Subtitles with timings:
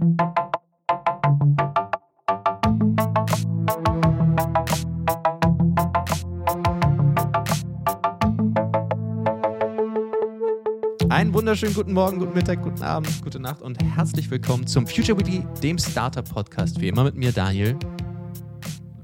[0.00, 0.14] Einen
[11.34, 15.44] wunderschönen guten Morgen, guten Mittag, guten Abend, gute Nacht und herzlich willkommen zum Future Weekly,
[15.62, 16.80] dem Startup Podcast.
[16.80, 17.76] Wie immer mit mir, Daniel.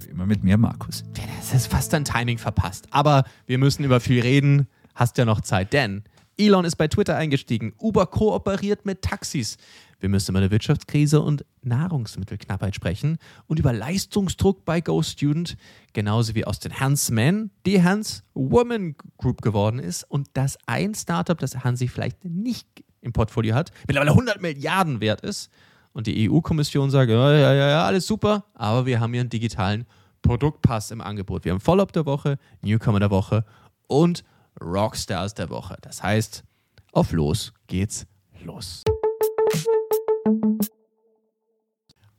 [0.00, 1.02] Wie immer mit mir, Markus.
[1.14, 2.86] Das ist fast dein Timing verpasst.
[2.92, 4.68] Aber wir müssen über viel reden.
[4.94, 6.04] Hast ja noch Zeit, denn
[6.36, 7.74] Elon ist bei Twitter eingestiegen.
[7.78, 9.56] Uber kooperiert mit Taxis.
[10.00, 15.56] Wir müssen über eine Wirtschaftskrise und Nahrungsmittelknappheit sprechen und über Leistungsdruck bei Go Student,
[15.92, 20.94] genauso wie aus den Hans Men die Hans Woman Group geworden ist und dass ein
[20.94, 22.66] Startup, das Hansi vielleicht nicht
[23.00, 25.50] im Portfolio hat, mittlerweile 100 Milliarden wert ist
[25.92, 29.30] und die EU-Kommission sagt, ja, ja, ja, ja, alles super, aber wir haben hier einen
[29.30, 29.86] digitalen
[30.20, 31.44] Produktpass im Angebot.
[31.44, 33.44] Wir haben Follow-up der Woche, Newcomer der Woche
[33.86, 34.24] und
[34.60, 35.76] Rockstars der Woche.
[35.82, 36.44] Das heißt,
[36.92, 38.06] auf los geht's
[38.42, 38.82] los.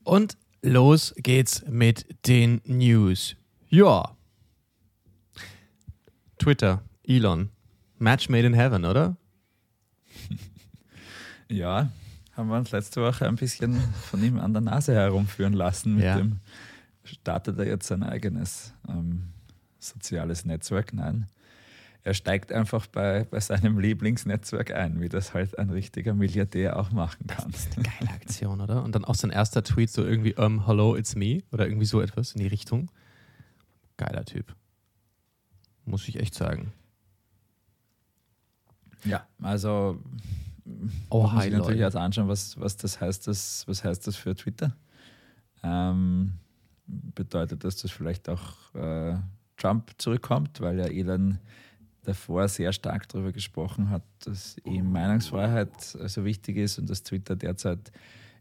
[0.04, 3.36] Und los geht's mit den News.
[3.70, 4.16] Ja.
[6.38, 7.50] Twitter, Elon.
[7.98, 9.18] Match made in heaven, oder?
[11.48, 11.92] Ja,
[12.34, 15.94] haben wir uns letzte Woche ein bisschen von ihm an der Nase herumführen lassen.
[15.96, 16.18] Mit Ja.
[16.18, 16.40] dem
[17.04, 19.28] startet er jetzt sein eigenes ähm,
[19.78, 20.92] soziales Netzwerk.
[20.92, 21.28] Nein,
[22.06, 26.92] er steigt einfach bei, bei seinem Lieblingsnetzwerk ein, wie das halt ein richtiger Milliardär auch
[26.92, 27.52] machen kann.
[27.76, 28.84] Geile Aktion, oder?
[28.84, 31.42] Und dann auch sein erster Tweet so irgendwie, um, hello, it's me.
[31.52, 32.92] Oder irgendwie so etwas in die Richtung.
[33.98, 34.56] Geiler Typ.
[35.84, 36.74] Muss ich echt sagen.
[39.04, 40.00] Ja, also
[41.10, 44.16] Oh, muss hi, sich natürlich jetzt anschauen, was, was das heißt, das, was heißt das
[44.16, 44.76] für Twitter.
[45.64, 46.34] Ähm,
[46.86, 49.18] bedeutet das, dass vielleicht auch äh,
[49.58, 51.40] Trump zurückkommt, weil ja Elon
[52.06, 57.36] davor sehr stark darüber gesprochen hat, dass ihm Meinungsfreiheit so wichtig ist und dass Twitter
[57.36, 57.92] derzeit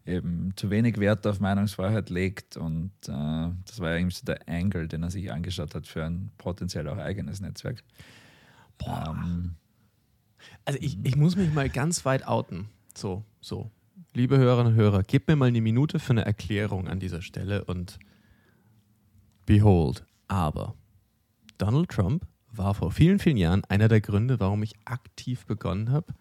[0.07, 4.47] eben zu wenig Wert auf Meinungsfreiheit legt und äh, das war ja irgendwie so der
[4.47, 7.83] Angle, den er sich angeschaut hat für ein potenziell auch eigenes Netzwerk.
[8.87, 9.57] Ähm,
[10.65, 12.69] Also ich, ich muss mich mal ganz weit outen.
[12.95, 13.71] So, so.
[14.13, 17.65] Liebe Hörerinnen und Hörer, gebt mir mal eine Minute für eine Erklärung an dieser Stelle
[17.65, 17.99] und
[19.47, 20.75] behold, aber
[21.59, 22.27] Donald Trump
[22.57, 26.15] war vor vielen, vielen Jahren einer der Gründe, warum ich aktiv begonnen habe,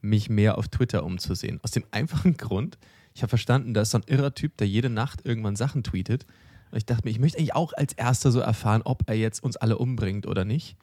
[0.00, 1.60] mich mehr auf Twitter umzusehen.
[1.62, 2.78] Aus dem einfachen Grund,
[3.14, 6.26] ich habe verstanden, da ist so ein irrer Typ, der jede Nacht irgendwann Sachen tweetet.
[6.70, 9.42] Und ich dachte mir, ich möchte eigentlich auch als Erster so erfahren, ob er jetzt
[9.42, 10.76] uns alle umbringt oder nicht.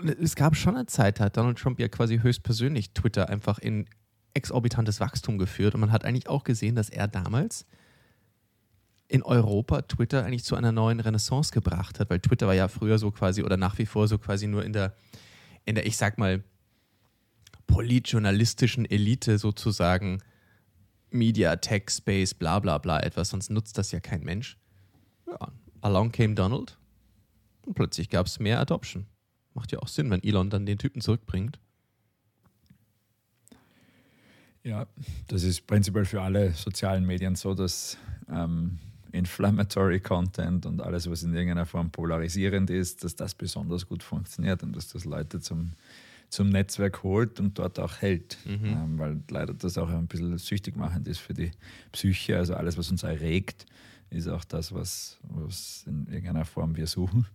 [0.00, 3.58] Und es gab schon eine Zeit, da hat Donald Trump ja quasi höchstpersönlich Twitter einfach
[3.58, 3.86] in
[4.34, 5.74] exorbitantes Wachstum geführt.
[5.74, 7.66] Und man hat eigentlich auch gesehen, dass er damals
[9.08, 12.98] in Europa Twitter eigentlich zu einer neuen Renaissance gebracht hat, weil Twitter war ja früher
[12.98, 14.94] so quasi oder nach wie vor so quasi nur in der,
[15.64, 16.42] in der, ich sag mal,
[17.66, 20.22] politjournalistischen Elite sozusagen
[21.10, 24.58] Media, Tech, Space, bla bla bla etwas, sonst nutzt das ja kein Mensch.
[25.26, 26.78] Ja, along came Donald
[27.64, 29.06] und plötzlich gab es mehr Adoption.
[29.54, 31.58] Macht ja auch Sinn, wenn Elon dann den Typen zurückbringt.
[34.62, 34.86] Ja,
[35.28, 37.96] das ist prinzipiell für alle sozialen Medien so, dass
[38.28, 38.80] ähm,
[39.16, 44.62] Inflammatory Content und alles, was in irgendeiner Form polarisierend ist, dass das besonders gut funktioniert
[44.62, 45.72] und dass das Leute zum,
[46.28, 48.38] zum Netzwerk holt und dort auch hält.
[48.46, 51.50] Ähm, weil leider das auch ein bisschen süchtig machend ist für die
[51.92, 52.36] Psyche.
[52.36, 53.66] Also alles, was uns erregt,
[54.10, 57.26] ist auch das, was, was in irgendeiner Form wir suchen.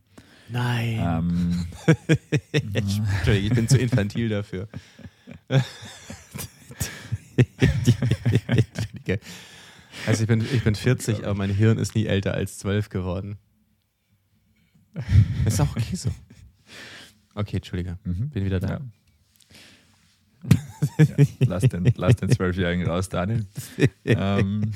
[0.49, 0.99] Nein.
[0.99, 1.65] Ähm,
[2.51, 4.67] Entschuldigung, ich bin zu infantil dafür.
[10.07, 13.37] Also ich bin, ich bin 40, aber mein Hirn ist nie älter als 12 geworden.
[15.45, 16.09] Ist auch okay so.
[17.33, 17.97] Okay, Entschuldige.
[18.03, 18.29] Mhm.
[18.29, 18.69] Bin wieder da.
[18.69, 18.79] Ja.
[20.97, 23.45] ja, lass den, lass den Zwölfjährigen raus, Daniel.
[24.05, 24.71] Ähm,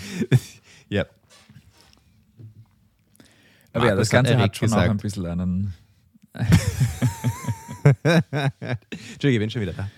[0.87, 1.05] Ja.
[3.73, 4.91] aber ja, das Ganze hat hat, schon auch gesagt.
[4.91, 5.73] ein bisschen einen.
[8.91, 9.89] Entschuldige, bin schon wieder da.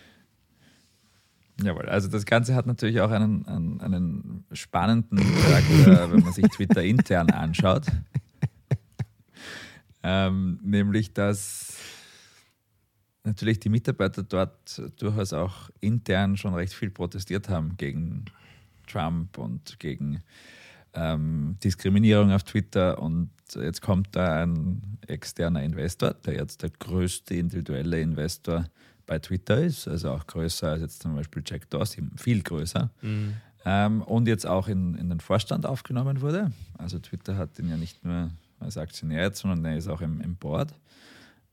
[1.64, 6.46] Jawohl, also das Ganze hat natürlich auch einen, einen, einen spannenden Charakter, wenn man sich
[6.50, 7.86] Twitter intern anschaut.
[10.04, 11.78] Ähm, nämlich, dass
[13.26, 18.24] natürlich die Mitarbeiter dort durchaus auch intern schon recht viel protestiert haben gegen
[18.88, 20.24] Trump und gegen
[20.94, 23.00] ähm, Diskriminierung auf Twitter.
[23.02, 28.66] Und jetzt kommt da ein externer Investor, der jetzt der größte individuelle Investor
[29.06, 32.90] bei Twitter ist, also auch größer als jetzt zum Beispiel Jack Dorsey, viel größer.
[33.66, 36.52] Ähm, und jetzt auch in, in den Vorstand aufgenommen wurde.
[36.78, 40.22] Also Twitter hat ihn ja nicht nur als Aktionär jetzt, sondern er ist auch im,
[40.22, 40.74] im Board.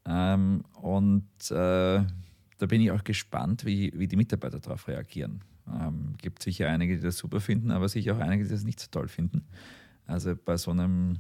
[0.07, 2.03] Ähm, und äh,
[2.59, 5.41] da bin ich auch gespannt, wie, wie die Mitarbeiter darauf reagieren.
[5.69, 8.81] Ähm, gibt sicher einige, die das super finden, aber sicher auch einige, die das nicht
[8.81, 9.45] so toll finden.
[10.07, 11.19] Also bei so einem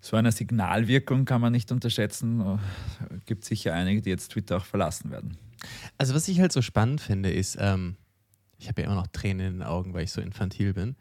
[0.00, 2.58] so einer Signalwirkung kann man nicht unterschätzen.
[3.26, 5.36] Gibt sicher einige, die jetzt Twitter auch verlassen werden.
[5.96, 7.96] Also was ich halt so spannend finde, ist, ähm,
[8.58, 10.96] ich habe ja immer noch Tränen in den Augen, weil ich so infantil bin.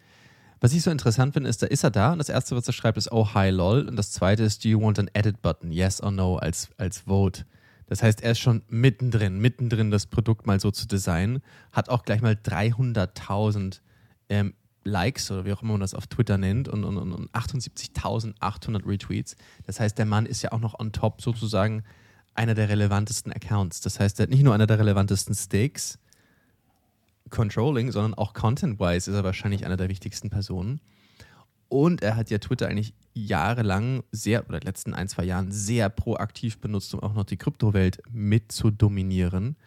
[0.60, 2.74] Was ich so interessant finde, ist, da ist er da und das erste, was er
[2.74, 3.88] schreibt, ist Oh, hi, lol.
[3.88, 5.72] Und das zweite ist Do you want an edit button?
[5.72, 7.46] Yes or no als, als Vote.
[7.86, 11.42] Das heißt, er ist schon mittendrin, mittendrin das Produkt mal so zu designen,
[11.72, 13.80] hat auch gleich mal 300.000
[14.30, 14.54] ähm,
[14.88, 19.36] Likes oder wie auch immer man das auf Twitter nennt und, und, und 78.800 Retweets.
[19.66, 21.84] Das heißt, der Mann ist ja auch noch on top sozusagen
[22.34, 23.82] einer der relevantesten Accounts.
[23.82, 26.00] Das heißt, er hat nicht nur einer der relevantesten Stakes,
[27.30, 30.80] Controlling, sondern auch Content-wise ist er wahrscheinlich einer der wichtigsten Personen.
[31.70, 36.60] Und er hat ja Twitter eigentlich jahrelang sehr, oder letzten ein, zwei Jahren sehr proaktiv
[36.60, 39.58] benutzt, um auch noch die Kryptowelt mit zu dominieren.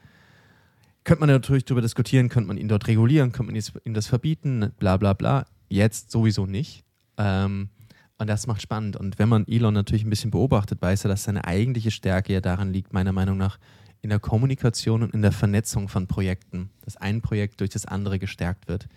[1.05, 4.73] Könnte man natürlich darüber diskutieren, könnte man ihn dort regulieren, könnte man ihm das verbieten,
[4.79, 5.47] bla bla bla.
[5.69, 6.85] Jetzt sowieso nicht.
[7.17, 7.71] Ähm,
[8.19, 8.97] und das macht spannend.
[8.97, 12.43] Und wenn man Elon natürlich ein bisschen beobachtet, weiß er, dass seine eigentliche Stärke ja
[12.43, 13.59] daran liegt, meiner Meinung nach,
[14.03, 18.19] in der Kommunikation und in der Vernetzung von Projekten, dass ein Projekt durch das andere
[18.19, 18.89] gestärkt wird.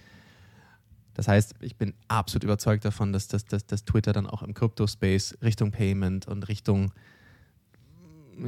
[1.13, 4.53] Das heißt, ich bin absolut überzeugt davon, dass, dass, dass, dass Twitter dann auch im
[4.53, 6.91] Crypto-Space Richtung Payment und Richtung,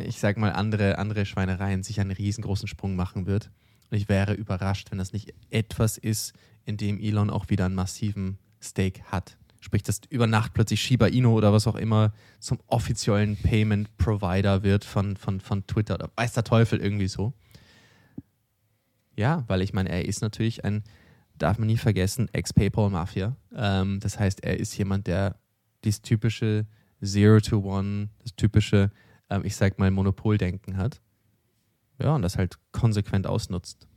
[0.06, 3.52] ich sag mal, andere, andere Schweinereien sich einen riesengroßen Sprung machen wird.
[3.90, 6.34] Und ich wäre überrascht, wenn das nicht etwas ist,
[6.66, 9.38] in dem Elon auch wieder einen massiven Stake hat.
[9.60, 14.64] Sprich, dass über Nacht plötzlich Shiba Inu oder was auch immer zum offiziellen Payment Provider
[14.64, 17.34] wird von, von, von Twitter oder weiß der Teufel irgendwie so.
[19.16, 20.84] Ja, weil ich meine, er ist natürlich ein,
[21.38, 23.36] darf man nie vergessen, Ex-PayPal-Mafia.
[23.56, 25.40] Ähm, das heißt, er ist jemand, der
[25.84, 26.68] dieses typische
[27.04, 28.92] Zero to One, das typische,
[29.30, 31.02] ähm, ich sag mal, Monopoldenken hat.
[32.02, 33.88] Ja, und das halt konsequent ausnutzt.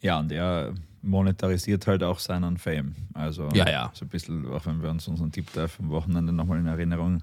[0.00, 2.94] Ja, und er monetarisiert halt auch seinen Fame.
[3.12, 3.90] Also ja, ja.
[3.94, 7.22] so ein bisschen, auch wenn wir uns unseren Deep Dive am Wochenende nochmal in Erinnerung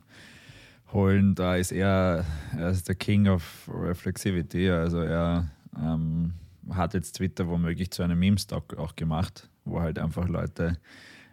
[0.93, 2.25] holen, da ist er,
[2.57, 4.69] er ist der King of Reflexivity.
[4.69, 6.33] Also er ähm,
[6.69, 10.77] hat jetzt Twitter womöglich zu einem Meme-Stock auch gemacht, wo halt einfach Leute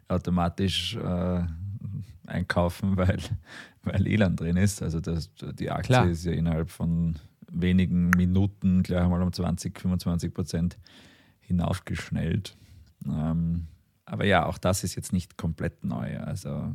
[0.08, 1.42] automatisch äh,
[2.26, 3.18] einkaufen, weil,
[3.88, 4.82] weil Elon drin ist.
[4.82, 6.08] Also das, die Aktie Klar.
[6.08, 7.16] ist ja innerhalb von
[7.50, 10.78] wenigen Minuten gleich einmal um 20, 25 Prozent
[11.40, 12.56] hinaufgeschnellt.
[13.06, 13.66] Ähm,
[14.04, 16.18] aber ja, auch das ist jetzt nicht komplett neu.
[16.18, 16.74] Also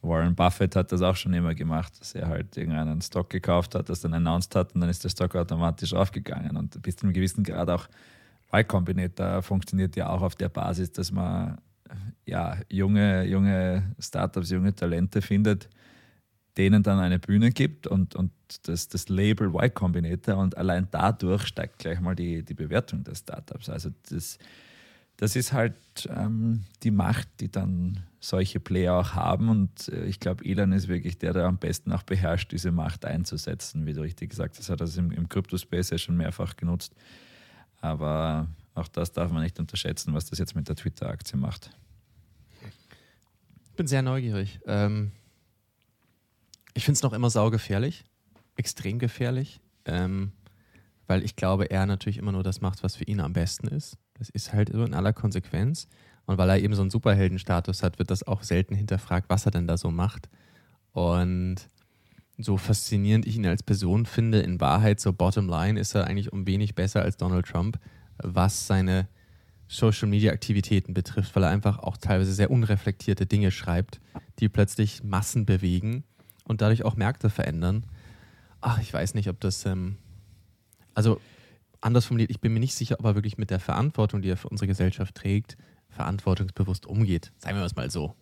[0.00, 3.88] Warren Buffett hat das auch schon immer gemacht, dass er halt irgendeinen Stock gekauft hat,
[3.88, 6.56] das dann announced hat und dann ist der Stock automatisch aufgegangen.
[6.56, 7.88] Und bis zu einem gewissen Grad auch
[8.52, 11.58] Y Combinator funktioniert ja auch auf der Basis, dass man
[12.24, 15.68] ja, junge, junge Startups, junge Talente findet,
[16.58, 18.32] denen dann eine Bühne gibt und, und
[18.64, 23.20] das, das Label Y Combinator und allein dadurch steigt gleich mal die, die Bewertung des
[23.20, 23.68] Startups.
[23.68, 24.38] Also das,
[25.16, 25.76] das ist halt
[26.10, 30.88] ähm, die Macht, die dann solche Player auch haben und äh, ich glaube, Elon ist
[30.88, 34.68] wirklich der, der am besten auch beherrscht, diese Macht einzusetzen, wie du richtig gesagt hast.
[34.68, 36.92] Er hat das im, im Crypto-Space ja schon mehrfach genutzt,
[37.80, 41.70] aber auch das darf man nicht unterschätzen, was das jetzt mit der Twitter-Aktie macht.
[43.70, 44.58] Ich bin sehr neugierig.
[44.66, 45.12] Ähm
[46.78, 48.04] ich finde es noch immer saugefährlich,
[48.54, 50.30] extrem gefährlich, ähm,
[51.08, 53.98] weil ich glaube, er natürlich immer nur das macht, was für ihn am besten ist.
[54.14, 55.88] Das ist halt so in aller Konsequenz.
[56.26, 59.50] Und weil er eben so einen Superheldenstatus hat, wird das auch selten hinterfragt, was er
[59.50, 60.28] denn da so macht.
[60.92, 61.56] Und
[62.36, 66.32] so faszinierend ich ihn als Person finde, in Wahrheit, so bottom line, ist er eigentlich
[66.32, 67.80] um wenig besser als Donald Trump,
[68.18, 69.08] was seine
[69.66, 74.00] Social Media Aktivitäten betrifft, weil er einfach auch teilweise sehr unreflektierte Dinge schreibt,
[74.38, 76.04] die plötzlich Massen bewegen
[76.48, 77.84] und dadurch auch Märkte verändern.
[78.60, 79.96] Ach, ich weiß nicht, ob das, ähm,
[80.94, 81.20] also
[81.80, 84.36] anders formuliert, ich bin mir nicht sicher, ob er wirklich mit der Verantwortung, die er
[84.36, 85.56] für unsere Gesellschaft trägt,
[85.90, 87.32] verantwortungsbewusst umgeht.
[87.38, 88.14] Sagen wir es mal so.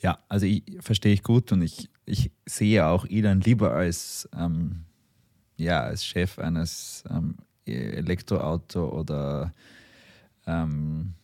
[0.00, 4.84] Ja, also ich, verstehe ich gut und ich, ich sehe auch Elon lieber als, ähm,
[5.58, 7.36] ja, als Chef eines ähm,
[7.66, 9.52] Elektroauto oder
[10.46, 11.14] ähm,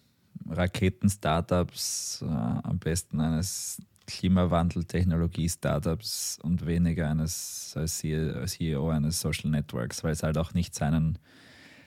[0.48, 10.12] Raketen-Startups, äh, am besten eines Klimawandel-Technologie-Startups und weniger eines als CEO eines Social Networks, weil
[10.12, 11.18] es halt auch nicht seinen,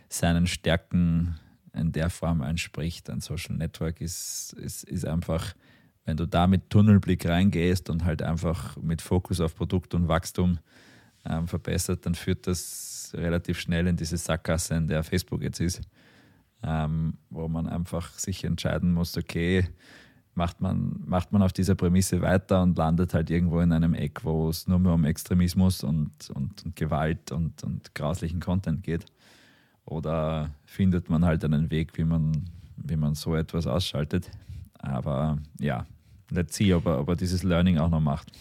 [0.09, 1.39] seinen Stärken
[1.73, 3.09] in der Form entspricht.
[3.09, 5.53] Ein Social Network ist, ist, ist einfach,
[6.05, 10.59] wenn du da mit Tunnelblick reingehst und halt einfach mit Fokus auf Produkt und Wachstum
[11.25, 15.81] ähm, verbessert, dann führt das relativ schnell in diese Sackgasse, in der Facebook jetzt ist,
[16.63, 19.67] ähm, wo man einfach sich entscheiden muss, okay,
[20.39, 24.23] macht man, macht man auf dieser Prämisse weiter und landet halt irgendwo in einem Eck,
[24.23, 29.05] wo es nur mehr um Extremismus und, und, und Gewalt und, und grauslichen Content geht.
[29.83, 32.45] oder findet man halt einen Weg, wie man,
[32.77, 34.31] wie man so etwas ausschaltet.
[34.77, 35.85] Aber ja,
[36.29, 38.31] let's see, ob er, ob er dieses Learning auch noch macht.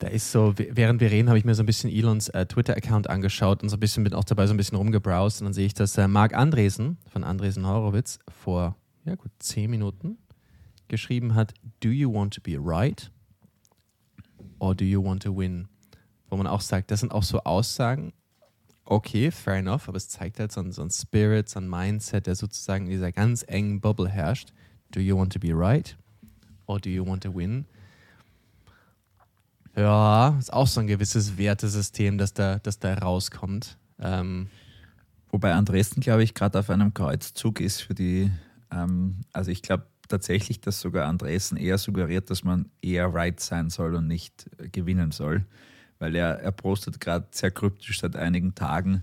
[0.00, 3.08] Da ist so, während wir reden, habe ich mir so ein bisschen Elons äh, Twitter-Account
[3.10, 5.66] angeschaut und so ein bisschen bin auch dabei so ein bisschen rumgebrowst und dann sehe
[5.66, 10.18] ich, dass äh, Marc Andresen von Andresen Horowitz vor ja gut zehn Minuten
[10.88, 13.10] geschrieben hat: Do you want to be right
[14.58, 15.68] or do you want to win?
[16.28, 18.12] Wo man auch sagt, das sind auch so Aussagen.
[18.84, 22.26] Okay, fair enough, aber es zeigt halt so ein, so ein Spirit, so ein Mindset,
[22.26, 24.52] der sozusagen in dieser ganz engen Bubble herrscht.
[24.90, 25.96] Do you want to be right
[26.66, 27.66] or do you want to win?
[29.76, 33.78] Ja, ist auch so ein gewisses Wertesystem, das da, das da rauskommt.
[34.00, 34.48] Ähm,
[35.30, 38.30] Wobei Andresen, glaube ich, gerade auf einem Kreuzzug ist für die,
[38.70, 43.70] ähm, also ich glaube tatsächlich, dass sogar Andresen eher suggeriert, dass man eher right sein
[43.70, 45.44] soll und nicht äh, gewinnen soll.
[45.98, 49.02] Weil er, er postet gerade sehr kryptisch seit einigen Tagen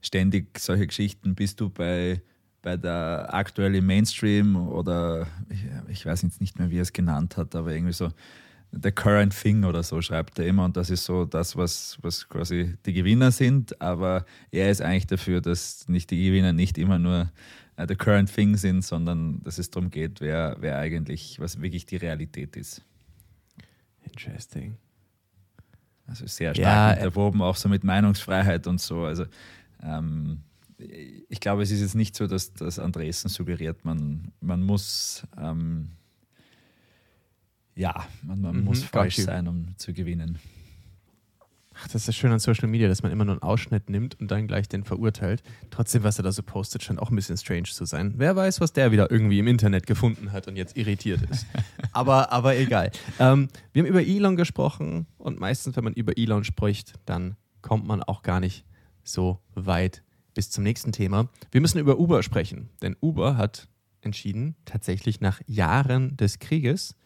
[0.00, 1.34] ständig solche Geschichten.
[1.34, 2.22] Bist du bei,
[2.62, 7.36] bei der aktuellen Mainstream oder ich, ich weiß jetzt nicht mehr, wie er es genannt
[7.36, 8.10] hat, aber irgendwie so
[8.70, 12.28] The Current Thing oder so schreibt er immer und das ist so das, was, was
[12.28, 16.98] quasi die Gewinner sind, aber er ist eigentlich dafür, dass nicht die Gewinner nicht immer
[16.98, 17.30] nur
[17.86, 21.96] The Current Thing sind, sondern dass es darum geht, wer, wer eigentlich, was wirklich die
[21.96, 22.82] Realität ist.
[24.02, 24.76] Interesting.
[26.06, 29.04] Also sehr stark ja, unterwoben, auch so mit Meinungsfreiheit und so.
[29.04, 29.26] Also
[29.82, 30.40] ähm,
[30.78, 35.90] ich glaube, es ist jetzt nicht so, dass, dass Andresen suggeriert, man, man muss ähm,
[37.78, 40.38] ja, man, man mhm, muss falsch sein, um zu gewinnen.
[41.80, 44.30] Ach, das ist schön an Social Media, dass man immer nur einen Ausschnitt nimmt und
[44.30, 45.44] dann gleich den verurteilt.
[45.70, 48.14] Trotzdem, was er da so postet, scheint auch ein bisschen strange zu sein.
[48.16, 51.46] Wer weiß, was der wieder irgendwie im Internet gefunden hat und jetzt irritiert ist.
[51.92, 52.90] aber, aber egal.
[53.20, 57.86] Ähm, wir haben über Elon gesprochen und meistens, wenn man über Elon spricht, dann kommt
[57.86, 58.64] man auch gar nicht
[59.04, 60.02] so weit
[60.34, 61.28] bis zum nächsten Thema.
[61.52, 63.68] Wir müssen über Uber sprechen, denn Uber hat
[64.00, 66.96] entschieden, tatsächlich nach Jahren des Krieges,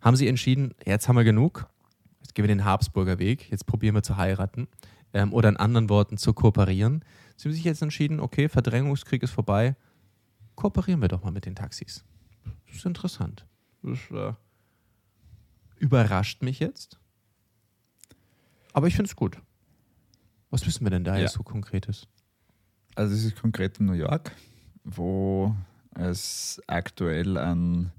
[0.00, 1.68] haben sie entschieden, jetzt haben wir genug,
[2.26, 4.66] jetzt gehen wir den Habsburger Weg, jetzt probieren wir zu heiraten
[5.12, 7.04] ähm, oder in anderen Worten zu kooperieren.
[7.36, 9.76] Sie haben sich jetzt entschieden, okay, Verdrängungskrieg ist vorbei,
[10.56, 12.04] kooperieren wir doch mal mit den Taxis.
[12.66, 13.46] Das ist interessant.
[13.82, 14.32] Das äh,
[15.76, 16.98] überrascht mich jetzt.
[18.72, 19.40] Aber ich finde es gut.
[20.50, 21.22] Was wissen wir denn da ja.
[21.22, 22.08] jetzt so Konkretes?
[22.94, 24.32] Also es ist konkret in New York,
[24.84, 25.54] wo
[25.94, 27.92] es aktuell an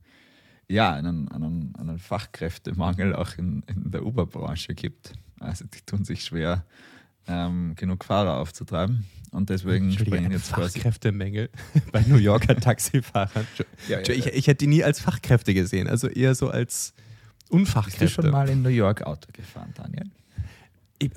[0.70, 5.14] ja, einen, einen, einen Fachkräftemangel auch in, in der Uber-Branche gibt.
[5.40, 6.66] Also die tun sich schwer,
[7.28, 9.06] ähm, genug Fahrer aufzutreiben.
[9.32, 11.50] Und deswegen springen jetzt Fachkräftemängel
[11.92, 13.48] bei New Yorker Taxifahrern.
[13.88, 16.94] ja, ja, ich, ich hätte die nie als Fachkräfte gesehen, also eher so als
[17.50, 18.06] Unfachkräfte.
[18.06, 20.10] Bist du schon mal in New York Auto gefahren, Daniel?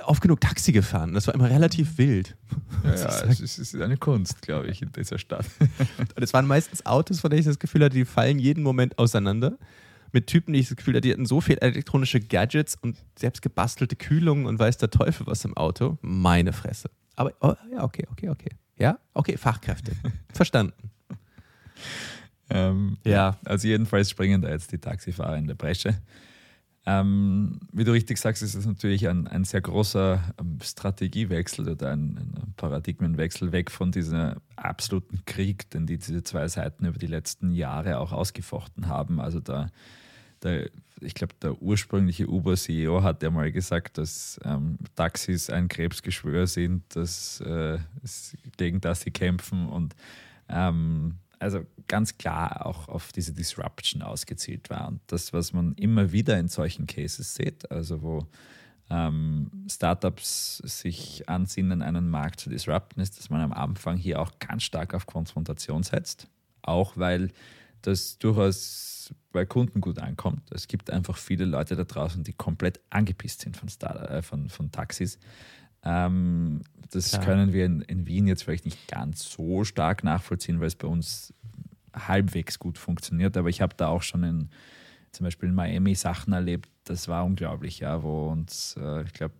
[0.04, 1.14] Oft genug Taxi gefahren.
[1.14, 2.37] Das war immer relativ wild.
[2.84, 5.46] Ja, ja es, ist, es ist eine Kunst, glaube ich, in dieser Stadt.
[6.16, 8.99] Und es waren meistens Autos, von denen ich das Gefühl hatte, die fallen jeden Moment
[8.99, 9.58] auseinander.
[10.12, 13.42] Mit Typen, die ich das Gefühl hatte, die hatten so viel elektronische Gadgets und selbst
[13.42, 15.99] gebastelte Kühlungen und weiß der Teufel was im Auto.
[16.02, 16.90] Meine Fresse.
[17.16, 18.50] Aber oh, ja, okay, okay, okay.
[18.76, 19.92] Ja, okay, Fachkräfte.
[20.32, 20.90] Verstanden.
[22.50, 23.38] Ähm, ja.
[23.44, 25.94] Also jedenfalls springen da jetzt die Taxifahrer in der Bresche.
[26.87, 31.90] Ähm, wie du richtig sagst, ist es natürlich ein, ein sehr großer ähm, Strategiewechsel oder
[31.92, 37.06] ein, ein, Paradigmenwechsel weg von diesem absoluten Krieg, den die, diese zwei Seiten über die
[37.06, 39.20] letzten Jahre auch ausgefochten haben.
[39.20, 39.68] Also da,
[40.42, 40.70] der,
[41.00, 46.96] ich glaube, der ursprüngliche Uber-CEO hat ja mal gesagt, dass ähm, Taxis ein Krebsgeschwür sind,
[46.96, 47.78] dass, äh,
[48.56, 49.94] gegen das sie kämpfen und
[50.49, 54.88] ähm, also ganz klar auch auf diese Disruption ausgezielt war.
[54.88, 58.26] Und das, was man immer wieder in solchen Cases sieht, also wo
[58.90, 64.32] ähm, Startups sich ansinnen, einen Markt zu disrupten, ist, dass man am Anfang hier auch
[64.38, 66.28] ganz stark auf Konfrontation setzt.
[66.62, 67.30] Auch weil
[67.82, 70.42] das durchaus bei Kunden gut ankommt.
[70.52, 74.49] Es gibt einfach viele Leute da draußen, die komplett angepisst sind von, Star äh, von,
[74.49, 75.18] von Taxis.
[75.82, 77.25] Ähm, das Klar.
[77.25, 80.88] können wir in, in, Wien jetzt vielleicht nicht ganz so stark nachvollziehen, weil es bei
[80.88, 81.32] uns
[81.94, 83.37] halbwegs gut funktioniert.
[83.37, 84.50] Aber ich habe da auch schon in
[85.12, 89.34] zum Beispiel in Miami Sachen erlebt, das war unglaublich, ja, wo uns, äh, ich glaube,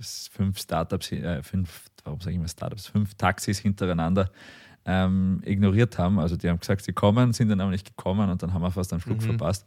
[0.00, 4.30] fünf Startups, äh, fünf, warum sage ich mal Startups, fünf Taxis hintereinander
[4.84, 6.18] ähm, ignoriert haben.
[6.18, 8.70] Also die haben gesagt, sie kommen, sind dann aber nicht gekommen und dann haben wir
[8.70, 9.22] fast einen Flug mhm.
[9.22, 9.66] verpasst.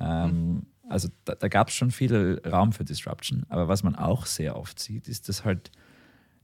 [0.00, 0.66] Ähm, mhm.
[0.88, 3.44] Also da, da gab es schon viel Raum für Disruption.
[3.48, 5.70] Aber was man auch sehr oft sieht, ist, dass halt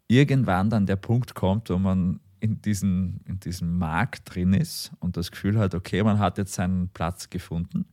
[0.06, 5.16] irgendwann dann der Punkt kommt, wo man in, diesen, in diesem Markt drin ist und
[5.16, 7.86] das Gefühl hat, okay, man hat jetzt seinen Platz gefunden.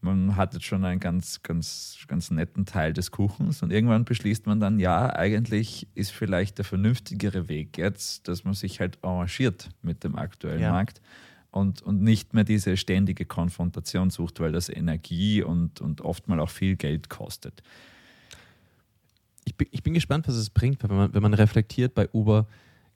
[0.00, 4.46] man hat jetzt schon einen ganz, ganz, ganz netten Teil des Kuchens und irgendwann beschließt
[4.46, 9.70] man dann, ja, eigentlich ist vielleicht der vernünftigere Weg jetzt, dass man sich halt arrangiert
[9.82, 10.72] mit dem aktuellen ja.
[10.72, 11.00] Markt
[11.54, 16.50] und, und nicht mehr diese ständige Konfrontation sucht, weil das Energie und, und oftmal auch
[16.50, 17.62] viel Geld kostet.
[19.44, 22.46] Ich bin, ich bin gespannt, was es bringt, wenn man, wenn man reflektiert bei Uber,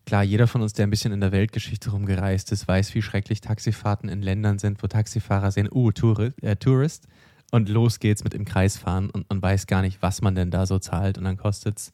[0.07, 3.43] Klar, jeder von uns, der ein bisschen in der Weltgeschichte rumgereist ist, weiß, wie schrecklich
[3.43, 7.07] Taxifahrten in Ländern sind, wo Taxifahrer sehen, uh, Tourist, äh, Tourist
[7.50, 10.50] und los geht's mit im Kreis fahren und man weiß gar nicht, was man denn
[10.50, 11.93] da so zahlt und dann kostet es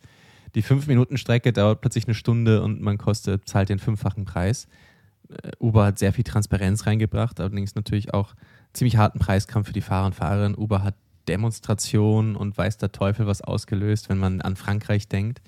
[0.55, 4.69] die fünf Minuten Strecke dauert plötzlich eine Stunde und man kostet, zahlt den fünffachen Preis.
[5.29, 8.35] Äh, Uber hat sehr viel Transparenz reingebracht, allerdings natürlich auch
[8.73, 10.57] ziemlich harten Preiskampf für die Fahrer und Fahrerinnen.
[10.57, 10.95] Uber hat
[11.29, 15.41] Demonstrationen und weiß der Teufel was ausgelöst, wenn man an Frankreich denkt.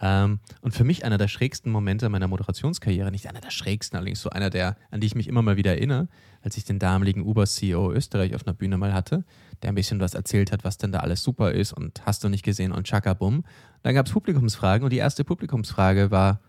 [0.00, 4.20] Ähm, und für mich einer der schrägsten Momente meiner Moderationskarriere, nicht einer der schrägsten, allerdings
[4.20, 6.08] so einer der, an die ich mich immer mal wieder erinnere,
[6.42, 9.24] als ich den damaligen Uber-CEO Österreich auf einer Bühne mal hatte,
[9.62, 12.28] der ein bisschen was erzählt hat, was denn da alles super ist und hast du
[12.28, 13.44] nicht gesehen und tschakabum.
[13.82, 16.40] Dann gab es Publikumsfragen und die erste Publikumsfrage war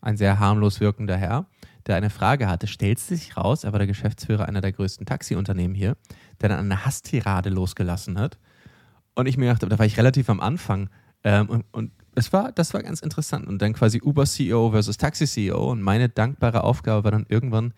[0.00, 1.46] ein sehr harmlos wirkender Herr,
[1.86, 2.66] der eine Frage hatte.
[2.66, 5.96] Stellt sich raus, er war der Geschäftsführer einer der größten Taxiunternehmen hier,
[6.40, 8.38] der dann eine Hasstirade losgelassen hat.
[9.14, 10.88] Und ich mir dachte, da war ich relativ am Anfang
[11.24, 13.46] ähm, und, und es war, das war ganz interessant.
[13.46, 15.70] Und dann quasi Uber-CEO versus Taxi-CEO.
[15.70, 17.72] Und meine dankbare Aufgabe war dann irgendwann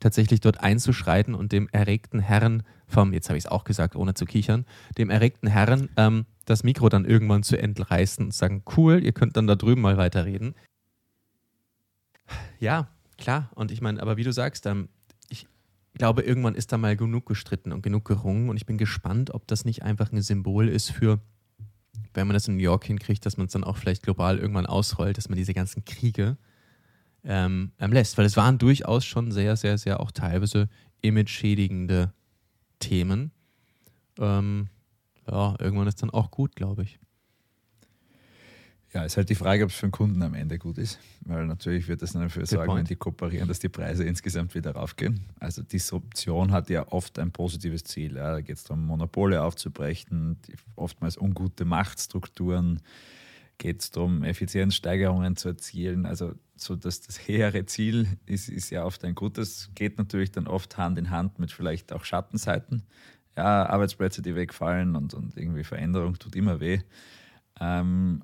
[0.00, 4.14] tatsächlich dort einzuschreiten und dem erregten Herren vom, jetzt habe ich es auch gesagt, ohne
[4.14, 4.64] zu kichern,
[4.96, 9.36] dem erregten Herren ähm, das Mikro dann irgendwann zu entreißen und sagen, cool, ihr könnt
[9.36, 10.54] dann da drüben mal weiterreden.
[12.60, 12.88] Ja,
[13.18, 13.50] klar.
[13.54, 14.88] Und ich meine, aber wie du sagst, ähm,
[15.28, 15.46] ich
[15.94, 18.48] glaube, irgendwann ist da mal genug gestritten und genug gerungen.
[18.48, 21.20] Und ich bin gespannt, ob das nicht einfach ein Symbol ist für
[22.14, 24.66] wenn man das in New York hinkriegt, dass man es dann auch vielleicht global irgendwann
[24.66, 26.36] ausrollt, dass man diese ganzen Kriege
[27.24, 28.18] ähm, ähm, lässt.
[28.18, 30.68] Weil es waren durchaus schon sehr, sehr, sehr auch teilweise
[31.00, 32.12] image-schädigende
[32.80, 33.30] Themen.
[34.18, 34.68] Ähm,
[35.30, 36.98] ja, irgendwann ist dann auch gut, glaube ich.
[38.94, 41.46] Ja, ist halt die Frage, ob es für den Kunden am Ende gut ist, weil
[41.46, 45.26] natürlich wird das dann dafür sorgen, wenn die kooperieren, dass die Preise insgesamt wieder raufgehen.
[45.40, 48.16] Also Disruption hat ja oft ein positives Ziel.
[48.16, 48.32] Ja.
[48.32, 50.38] Da geht es darum, Monopole aufzubrechen,
[50.74, 52.80] oftmals ungute Machtstrukturen,
[53.58, 56.06] geht es darum, Effizienzsteigerungen zu erzielen.
[56.06, 60.46] Also so dass das hehre Ziel ist, ist ja oft ein gutes, geht natürlich dann
[60.46, 62.84] oft Hand in Hand mit vielleicht auch Schattenseiten.
[63.36, 66.80] Ja, Arbeitsplätze, die wegfallen und, und irgendwie Veränderung tut immer weh.
[67.60, 68.22] Ähm,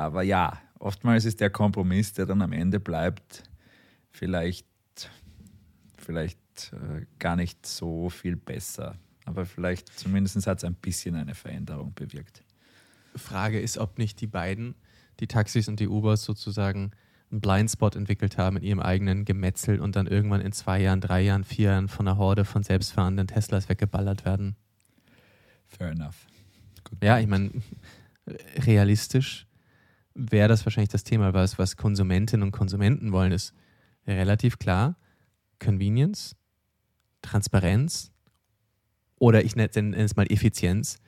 [0.00, 3.42] aber ja, oftmals ist der Kompromiss, der dann am Ende bleibt,
[4.10, 4.66] vielleicht,
[5.98, 8.96] vielleicht äh, gar nicht so viel besser.
[9.26, 12.42] Aber vielleicht zumindest hat es ein bisschen eine Veränderung bewirkt.
[13.14, 14.74] Frage ist, ob nicht die beiden,
[15.20, 16.92] die Taxis und die Ubers sozusagen
[17.30, 21.20] einen Blindspot entwickelt haben in ihrem eigenen Gemetzel und dann irgendwann in zwei Jahren, drei
[21.20, 24.56] Jahren, vier Jahren von einer Horde von selbstfahrenden Teslas weggeballert werden.
[25.66, 26.26] Fair enough.
[26.84, 27.50] Good ja, ich meine,
[28.56, 29.46] realistisch
[30.14, 33.54] wäre das wahrscheinlich das Thema, was, was Konsumentinnen und Konsumenten wollen, ist
[34.06, 34.96] relativ klar.
[35.58, 36.36] Convenience,
[37.22, 38.12] Transparenz
[39.18, 40.98] oder ich nenne es mal Effizienz,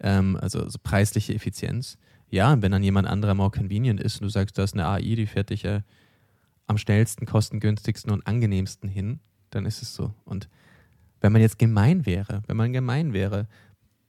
[0.00, 1.96] ähm, also, also, preisliche Effizienz.
[2.28, 5.14] Ja, wenn dann jemand anderer more convenient ist und du sagst, da ist eine AI,
[5.16, 5.82] die fährt dich ja
[6.66, 9.20] am schnellsten, kostengünstigsten und angenehmsten hin,
[9.50, 10.14] dann ist es so.
[10.24, 10.48] Und
[11.20, 13.48] wenn man jetzt gemein wäre, wenn man gemein wäre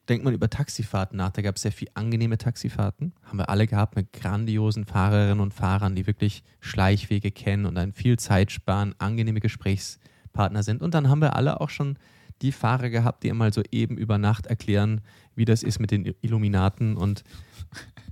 [0.09, 1.31] denkt man über Taxifahrten nach.
[1.31, 3.13] Da gab es sehr viel angenehme Taxifahrten.
[3.23, 7.93] Haben wir alle gehabt mit grandiosen Fahrerinnen und Fahrern, die wirklich Schleichwege kennen und dann
[7.93, 10.81] viel Zeit sparen, angenehme Gesprächspartner sind.
[10.81, 11.97] Und dann haben wir alle auch schon
[12.41, 15.01] die Fahrer gehabt, die einmal so eben über Nacht erklären,
[15.35, 17.23] wie das ist mit den Illuminaten und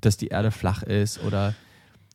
[0.01, 1.53] dass die Erde flach ist oder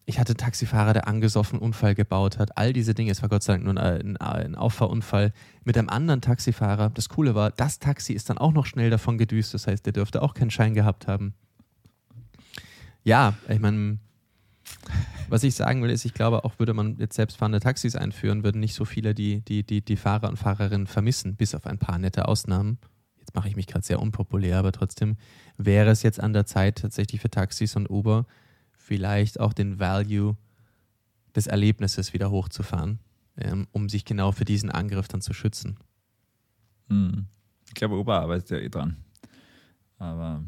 [0.08, 2.56] ich hatte einen Taxifahrer, der angesoffen Unfall gebaut hat.
[2.56, 3.10] All diese Dinge.
[3.10, 5.32] Es war Gott sei Dank nur ein, ein Auffahrunfall
[5.64, 6.90] mit einem anderen Taxifahrer.
[6.90, 9.52] Das Coole war, das Taxi ist dann auch noch schnell davon gedüst.
[9.52, 11.34] Das heißt, der dürfte auch keinen Schein gehabt haben.
[13.02, 13.98] Ja, ich meine,
[15.28, 18.60] was ich sagen will, ist, ich glaube, auch würde man jetzt selbstfahrende Taxis einführen, würden
[18.60, 21.98] nicht so viele die, die, die, die Fahrer und Fahrerinnen vermissen, bis auf ein paar
[21.98, 22.78] nette Ausnahmen.
[23.18, 25.16] Jetzt mache ich mich gerade sehr unpopulär, aber trotzdem
[25.56, 28.24] wäre es jetzt an der Zeit, tatsächlich für Taxis und Uber
[28.86, 30.36] vielleicht auch den Value
[31.34, 33.00] des Erlebnisses wieder hochzufahren,
[33.36, 35.76] ähm, um sich genau für diesen Angriff dann zu schützen.
[36.88, 37.26] Hm.
[37.66, 38.96] Ich glaube, Uber arbeitet ja eh dran.
[39.98, 40.44] Aber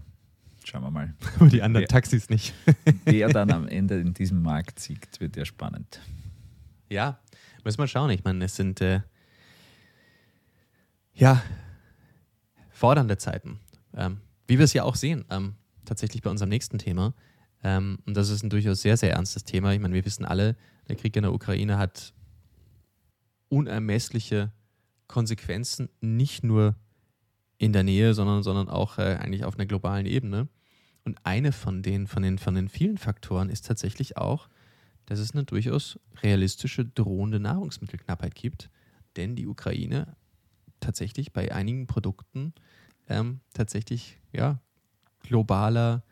[0.63, 1.15] schauen wir mal.
[1.37, 2.55] Aber die anderen wer, Taxis nicht.
[3.05, 6.01] wer dann am Ende in diesem Markt siegt, wird ja spannend.
[6.89, 7.19] Ja,
[7.65, 8.11] müssen wir schauen.
[8.11, 9.01] Ich meine, es sind äh,
[11.13, 11.43] ja
[12.71, 13.59] fordernde Zeiten.
[13.95, 17.15] Ähm, wie wir es ja auch sehen, ähm, tatsächlich bei unserem nächsten Thema.
[17.63, 19.73] Ähm, und das ist ein durchaus sehr, sehr ernstes Thema.
[19.73, 20.57] Ich meine, wir wissen alle,
[20.89, 22.13] der Krieg in der Ukraine hat
[23.49, 24.53] unermessliche
[25.07, 26.77] Konsequenzen, nicht nur
[27.57, 30.49] in der Nähe, sondern, sondern auch äh, eigentlich auf einer globalen Ebene.
[31.05, 34.49] Und eine von den, von, den, von den vielen Faktoren ist tatsächlich auch,
[35.07, 38.71] dass es eine durchaus realistische drohende Nahrungsmittelknappheit gibt,
[39.17, 40.17] denn die Ukraine
[40.81, 42.53] tatsächlich bei einigen Produkten
[43.09, 44.61] ähm, tatsächlich ja,
[45.21, 46.05] globaler,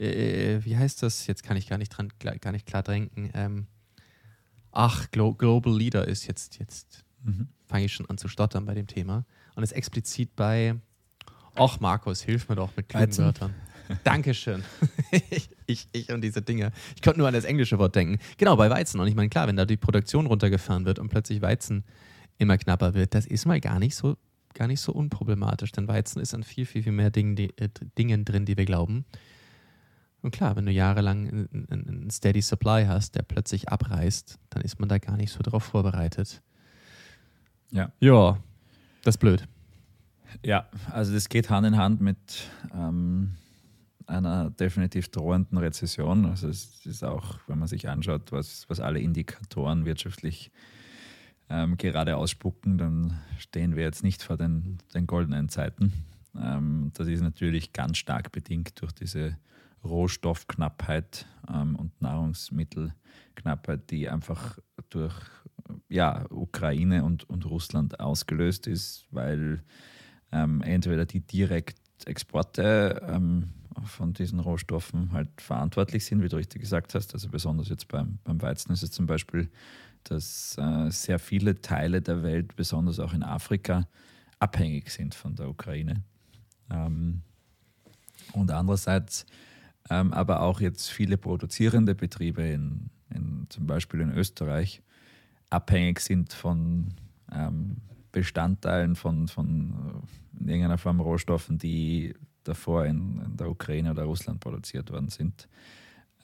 [0.00, 1.26] äh, wie heißt das?
[1.26, 3.30] Jetzt kann ich gar nicht dran, gar nicht klar denken.
[3.34, 3.66] Ähm,
[4.72, 7.48] ach, Glo Global Leader ist jetzt, jetzt mhm.
[7.66, 9.24] fange ich schon an zu stottern bei dem Thema.
[9.54, 10.76] Und ist explizit bei,
[11.54, 13.54] ach Markus, hilf mir doch mit klugen Wörtern.
[14.04, 14.62] Dankeschön.
[15.30, 16.72] ich, ich, ich und diese Dinge.
[16.94, 18.18] Ich konnte nur an das englische Wort denken.
[18.38, 19.00] Genau, bei Weizen.
[19.00, 21.84] Und ich meine, klar, wenn da die Produktion runtergefahren wird und plötzlich Weizen
[22.38, 24.16] immer knapper wird, das ist mal gar nicht so,
[24.54, 25.72] gar nicht so unproblematisch.
[25.72, 28.64] Denn Weizen ist an viel, viel, viel mehr Dingen, die, äh, Dingen drin, die wir
[28.64, 29.04] glauben.
[30.22, 34.88] Und klar, wenn du jahrelang einen Steady Supply hast, der plötzlich abreißt, dann ist man
[34.88, 36.42] da gar nicht so drauf vorbereitet.
[37.70, 37.90] Ja.
[38.00, 38.38] Ja,
[39.02, 39.46] das ist blöd.
[40.44, 42.18] Ja, also das geht Hand in Hand mit
[42.74, 43.36] ähm,
[44.06, 46.26] einer definitiv drohenden Rezession.
[46.26, 50.50] Also es ist auch, wenn man sich anschaut, was, was alle Indikatoren wirtschaftlich
[51.48, 55.92] ähm, gerade ausspucken, dann stehen wir jetzt nicht vor den, den goldenen Zeiten.
[56.38, 59.36] Ähm, das ist natürlich ganz stark bedingt durch diese
[59.84, 64.58] Rohstoffknappheit ähm, und Nahrungsmittelknappheit, die einfach
[64.90, 65.14] durch
[65.88, 69.62] ja, Ukraine und, und Russland ausgelöst ist, weil
[70.32, 73.50] ähm, entweder die Direktexporte ähm,
[73.84, 77.14] von diesen Rohstoffen halt verantwortlich sind, wie du richtig gesagt hast.
[77.14, 79.50] Also besonders jetzt beim, beim Weizen ist es zum Beispiel,
[80.04, 83.86] dass äh, sehr viele Teile der Welt, besonders auch in Afrika,
[84.38, 86.02] abhängig sind von der Ukraine.
[86.70, 87.22] Ähm,
[88.32, 89.26] und andererseits
[89.90, 94.82] ähm, aber auch jetzt viele produzierende Betriebe, in, in, zum Beispiel in Österreich,
[95.50, 96.94] abhängig sind von
[97.32, 97.78] ähm,
[98.12, 100.02] Bestandteilen von, von
[100.38, 105.48] in irgendeiner Form Rohstoffen, die davor in, in, der Ukraine oder Russland produziert worden sind.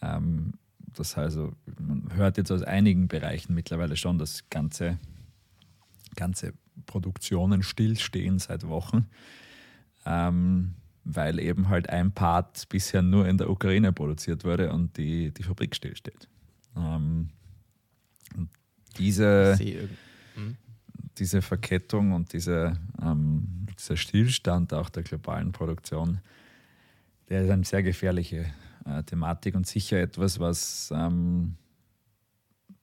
[0.00, 4.98] Ähm, das heißt, also, man hört jetzt aus einigen Bereichen mittlerweile schon, dass ganze,
[6.14, 6.54] ganze
[6.86, 9.06] Produktionen stillstehen seit Wochen,
[10.04, 10.74] ähm,
[11.08, 15.42] weil eben halt ein Part bisher nur in der Ukraine produziert wurde und die, die
[15.44, 16.28] Fabrik stillsteht.
[16.76, 17.28] Ähm,
[18.98, 19.56] diese,
[20.34, 20.56] hm?
[21.16, 26.18] diese Verkettung und diese, ähm, dieser Stillstand auch der globalen Produktion,
[27.28, 28.46] der ist eine sehr gefährliche
[28.84, 31.54] äh, Thematik und sicher etwas, was ähm,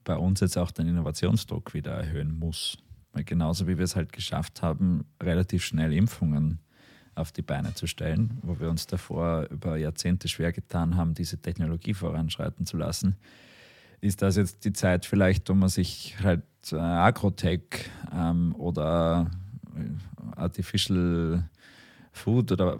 [0.05, 2.77] bei uns jetzt auch den Innovationsdruck wieder erhöhen muss.
[3.11, 6.59] Weil genauso wie wir es halt geschafft haben, relativ schnell Impfungen
[7.15, 11.37] auf die Beine zu stellen, wo wir uns davor über Jahrzehnte schwer getan haben, diese
[11.37, 13.15] Technologie voranschreiten zu lassen,
[14.01, 19.31] ist das jetzt die Zeit vielleicht, wo man sich halt äh, Agrotech ähm, oder
[19.75, 21.49] äh, Artificial
[22.11, 22.79] Food oder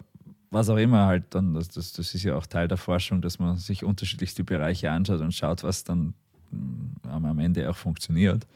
[0.50, 3.38] was auch immer halt dann, das, das, das ist ja auch Teil der Forschung, dass
[3.38, 6.14] man sich unterschiedlichste Bereiche anschaut und schaut, was dann
[6.52, 8.46] ähm, am Ende auch funktioniert.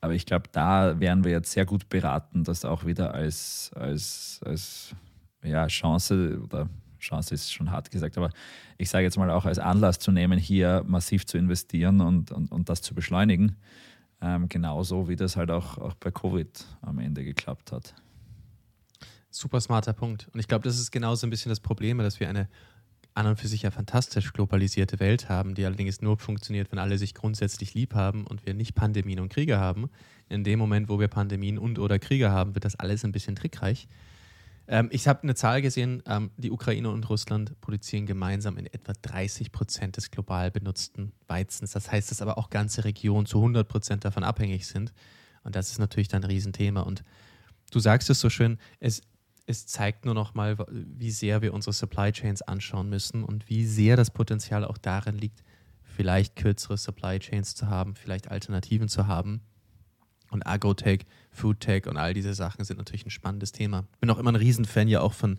[0.00, 4.40] Aber ich glaube, da wären wir jetzt sehr gut beraten, das auch wieder als, als,
[4.44, 4.94] als
[5.44, 8.30] ja, Chance oder Chance ist schon hart gesagt, aber
[8.78, 12.50] ich sage jetzt mal auch als Anlass zu nehmen, hier massiv zu investieren und, und,
[12.50, 13.56] und das zu beschleunigen.
[14.20, 17.94] Ähm, genauso wie das halt auch, auch bei Covid am Ende geklappt hat.
[19.30, 20.28] Super smarter Punkt.
[20.32, 22.48] Und ich glaube, das ist genauso ein bisschen das Problem, dass wir eine
[23.14, 26.98] an und für sich ja fantastisch globalisierte Welt haben, die allerdings nur funktioniert, wenn alle
[26.98, 29.88] sich grundsätzlich lieb haben und wir nicht Pandemien und Kriege haben.
[30.28, 33.36] In dem Moment, wo wir Pandemien und oder Kriege haben, wird das alles ein bisschen
[33.36, 33.86] trickreich.
[34.66, 38.92] Ähm, ich habe eine Zahl gesehen, ähm, die Ukraine und Russland produzieren gemeinsam in etwa
[39.00, 41.72] 30 Prozent des global benutzten Weizens.
[41.72, 44.92] Das heißt, dass aber auch ganze Regionen zu 100 Prozent davon abhängig sind.
[45.42, 46.80] Und das ist natürlich dann ein Riesenthema.
[46.80, 47.04] Und
[47.70, 49.02] du sagst es so schön, es,
[49.46, 53.66] es zeigt nur noch mal, wie sehr wir unsere Supply Chains anschauen müssen und wie
[53.66, 55.44] sehr das Potenzial auch darin liegt,
[55.82, 59.42] vielleicht kürzere Supply Chains zu haben, vielleicht Alternativen zu haben.
[60.34, 63.86] Und Agrotech Foodtech und all diese Sachen sind natürlich ein spannendes Thema.
[64.00, 65.38] Bin auch immer ein Riesenfan ja auch von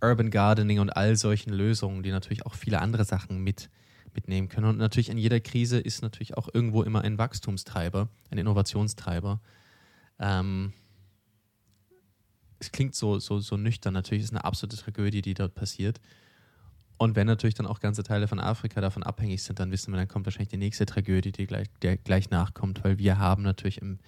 [0.00, 3.70] Urban Gardening und all solchen Lösungen, die natürlich auch viele andere Sachen mit,
[4.14, 4.66] mitnehmen können.
[4.66, 9.40] Und natürlich in jeder Krise ist natürlich auch irgendwo immer ein Wachstumstreiber, ein Innovationstreiber.
[10.18, 10.72] Ähm,
[12.58, 16.00] es klingt so, so, so nüchtern, natürlich ist es eine absolute Tragödie, die dort passiert.
[16.98, 19.98] Und wenn natürlich dann auch ganze Teile von Afrika davon abhängig sind, dann wissen wir,
[19.98, 23.82] dann kommt wahrscheinlich die nächste Tragödie, die gleich, die gleich nachkommt, weil wir haben natürlich
[23.82, 23.98] im,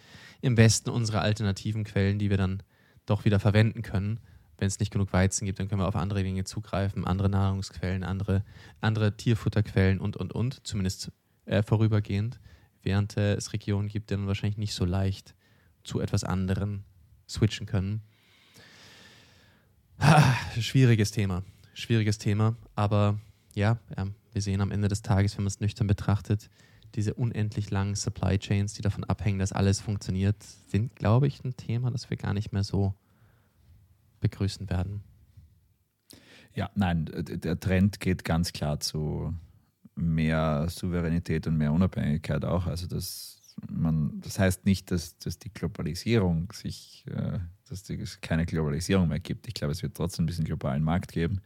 [0.44, 2.62] im Westen unsere alternativen Quellen, die wir dann
[3.06, 4.20] doch wieder verwenden können.
[4.58, 8.04] Wenn es nicht genug Weizen gibt, dann können wir auf andere Dinge zugreifen, andere Nahrungsquellen,
[8.04, 8.44] andere,
[8.82, 11.10] andere Tierfutterquellen und, und, und, zumindest
[11.46, 12.38] äh, vorübergehend,
[12.82, 15.34] während äh, es Regionen gibt, die dann wahrscheinlich nicht so leicht
[15.82, 16.84] zu etwas anderem
[17.26, 18.02] switchen können.
[20.60, 21.42] schwieriges Thema.
[21.72, 22.54] Schwieriges Thema.
[22.74, 23.18] Aber
[23.54, 26.50] ja, ja, wir sehen am Ende des Tages, wenn man es nüchtern betrachtet,
[26.94, 31.56] diese unendlich langen Supply Chains, die davon abhängen, dass alles funktioniert, sind, glaube ich, ein
[31.56, 32.94] Thema, das wir gar nicht mehr so
[34.20, 35.02] begrüßen werden.
[36.54, 39.34] Ja, nein, der Trend geht ganz klar zu
[39.96, 42.66] mehr Souveränität und mehr Unabhängigkeit auch.
[42.66, 48.46] Also das, man, das heißt nicht, dass, dass die Globalisierung sich, äh, dass es keine
[48.46, 49.48] Globalisierung mehr gibt.
[49.48, 51.40] Ich glaube, es wird trotzdem ein bisschen globalen Markt geben.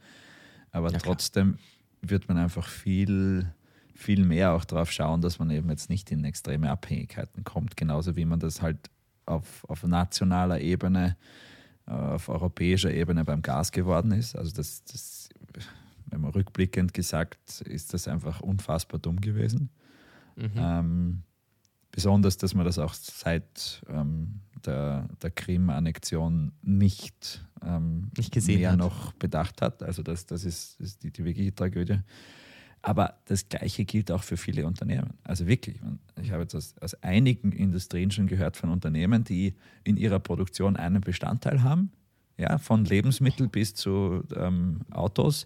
[0.71, 1.57] Aber ja, trotzdem
[2.01, 3.51] wird man einfach viel,
[3.99, 7.75] viel mehr auch darauf schauen, dass man eben jetzt nicht in extreme Abhängigkeiten kommt.
[7.75, 8.89] Genauso wie man das halt
[9.25, 11.17] auf, auf nationaler Ebene
[11.85, 14.35] äh, auf europäischer Ebene beim Gas geworden ist.
[14.35, 15.29] Also das, das,
[16.05, 19.69] wenn man rückblickend gesagt, ist das einfach unfassbar dumm gewesen.
[20.35, 20.51] Mhm.
[20.55, 21.23] Ähm,
[21.91, 28.71] besonders, dass man das auch seit ähm, der, der Krim-Annexion nicht, ähm, nicht gesehen mehr
[28.71, 28.79] hat.
[28.79, 29.83] noch bedacht hat.
[29.83, 31.99] Also das, das ist, ist die, die wirkliche Tragödie.
[32.81, 35.13] Aber das Gleiche gilt auch für viele Unternehmen.
[35.23, 35.77] Also wirklich,
[36.21, 40.77] ich habe jetzt aus, aus, einigen Industrien schon gehört von Unternehmen, die in ihrer Produktion
[40.77, 41.91] einen Bestandteil haben,
[42.37, 45.45] ja, von Lebensmitteln bis zu ähm, Autos,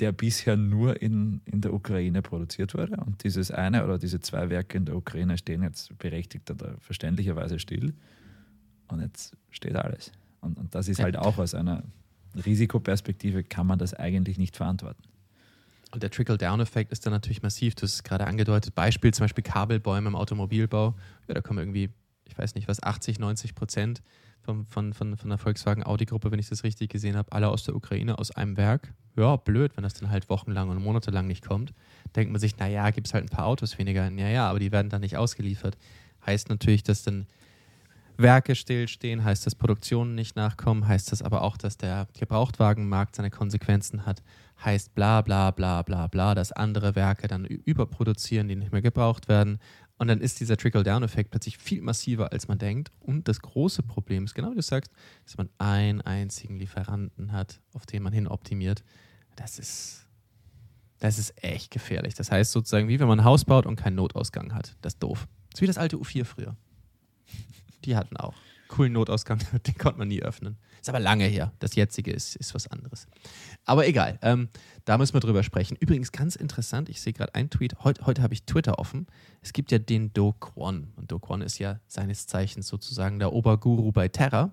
[0.00, 2.96] der bisher nur in, in der Ukraine produziert wurde.
[2.96, 7.58] Und dieses eine oder diese zwei Werke in der Ukraine stehen jetzt berechtigt oder verständlicherweise
[7.58, 7.92] still.
[8.88, 10.10] Und jetzt steht alles.
[10.40, 11.84] Und, und das ist halt auch aus einer
[12.34, 15.02] Risikoperspektive, kann man das eigentlich nicht verantworten.
[15.94, 17.76] Und der Trickle-Down-Effekt ist dann natürlich massiv.
[17.76, 18.74] Du hast es gerade angedeutet.
[18.74, 20.96] Beispiel zum Beispiel Kabelbäume im Automobilbau.
[21.28, 21.88] Ja, da kommen irgendwie,
[22.24, 24.02] ich weiß nicht was, 80, 90 Prozent
[24.42, 27.76] von, von, von, von der Volkswagen-Audi-Gruppe, wenn ich das richtig gesehen habe, alle aus der
[27.76, 28.92] Ukraine, aus einem Werk.
[29.16, 31.72] Ja, blöd, wenn das dann halt wochenlang und monatelang nicht kommt.
[32.16, 34.10] Denkt man sich, naja, gibt es halt ein paar Autos weniger.
[34.10, 35.78] Ja, ja, aber die werden dann nicht ausgeliefert.
[36.26, 37.28] Heißt natürlich, dass dann
[38.16, 43.30] Werke stillstehen, heißt, dass Produktionen nicht nachkommen, heißt das aber auch, dass der Gebrauchtwagenmarkt seine
[43.30, 44.22] Konsequenzen hat
[44.62, 49.28] heißt bla bla bla bla bla, dass andere Werke dann überproduzieren, die nicht mehr gebraucht
[49.28, 49.58] werden.
[49.96, 52.90] Und dann ist dieser Trickle-Down-Effekt plötzlich viel massiver, als man denkt.
[53.00, 54.90] Und das große Problem ist, genau wie du sagst,
[55.24, 58.82] dass man einen einzigen Lieferanten hat, auf den man hin optimiert.
[59.36, 60.08] Das ist,
[60.98, 62.14] das ist echt gefährlich.
[62.14, 64.76] Das heißt sozusagen, wie wenn man ein Haus baut und keinen Notausgang hat.
[64.82, 65.28] Das ist doof.
[65.50, 66.56] Das ist wie das alte U4 früher.
[67.84, 68.34] Die hatten auch
[68.68, 70.56] coolen Notausgang, den konnte man nie öffnen.
[70.84, 71.50] Ist aber lange her.
[71.60, 73.06] Das jetzige ist, ist was anderes.
[73.64, 74.50] Aber egal, ähm,
[74.84, 75.78] da müssen wir drüber sprechen.
[75.80, 79.06] Übrigens ganz interessant, ich sehe gerade einen Tweet, heute, heute habe ich Twitter offen.
[79.40, 80.92] Es gibt ja den Do Kwon.
[80.96, 84.52] Und Do Kwon ist ja seines Zeichens sozusagen der Oberguru bei Terra,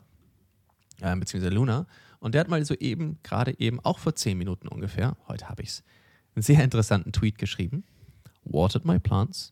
[1.01, 1.85] äh, beziehungsweise Luna.
[2.21, 5.63] Und der hat mal so eben, gerade eben, auch vor zehn Minuten ungefähr, heute habe
[5.63, 5.83] ich es,
[6.35, 7.83] einen sehr interessanten Tweet geschrieben.
[8.45, 9.51] Watered my plants,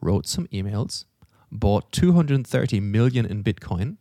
[0.00, 1.06] wrote some emails,
[1.50, 3.98] bought 230 million in Bitcoin,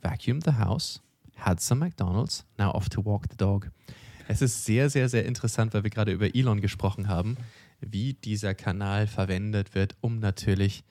[0.00, 1.03] vacuumed the house,
[1.36, 3.70] had some McDonald's, now off to walk the dog.
[4.28, 7.36] Es ist sehr, sehr, sehr interessant, weil wir gerade über Elon gesprochen haben,
[7.80, 10.84] wie dieser Kanal verwendet wird, um natürlich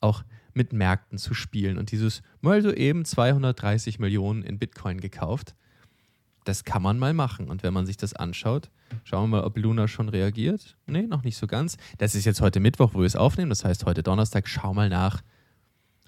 [0.00, 1.78] auch mit Märkten zu spielen.
[1.78, 5.54] Und dieses mal so eben 230 Millionen in Bitcoin gekauft,
[6.44, 7.48] das kann man mal machen.
[7.50, 8.70] Und wenn man sich das anschaut,
[9.04, 10.76] schauen wir mal, ob Luna schon reagiert.
[10.86, 11.76] Nee, noch nicht so ganz.
[11.98, 13.50] Das ist jetzt heute Mittwoch, wo wir es aufnehmen.
[13.50, 15.22] Das heißt, heute Donnerstag, schau mal nach,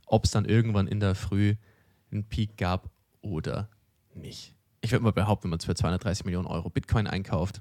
[0.06, 1.56] ob es dann irgendwann in der Früh
[2.10, 2.88] einen Peak gab
[3.20, 3.68] oder
[4.18, 4.54] nicht.
[4.80, 7.60] Ich würde mal behaupten, wenn man für 230 Millionen Euro Bitcoin einkauft,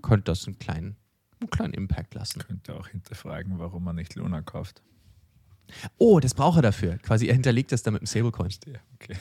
[0.00, 0.96] könnte das einen kleinen,
[1.40, 2.40] einen kleinen Impact lassen.
[2.40, 4.82] Könnte auch hinterfragen, warum man nicht Luna kauft.
[5.98, 6.98] Oh, das braucht er dafür.
[6.98, 8.50] Quasi, er hinterlegt das da mit dem Stablecoin.
[8.94, 9.16] Okay.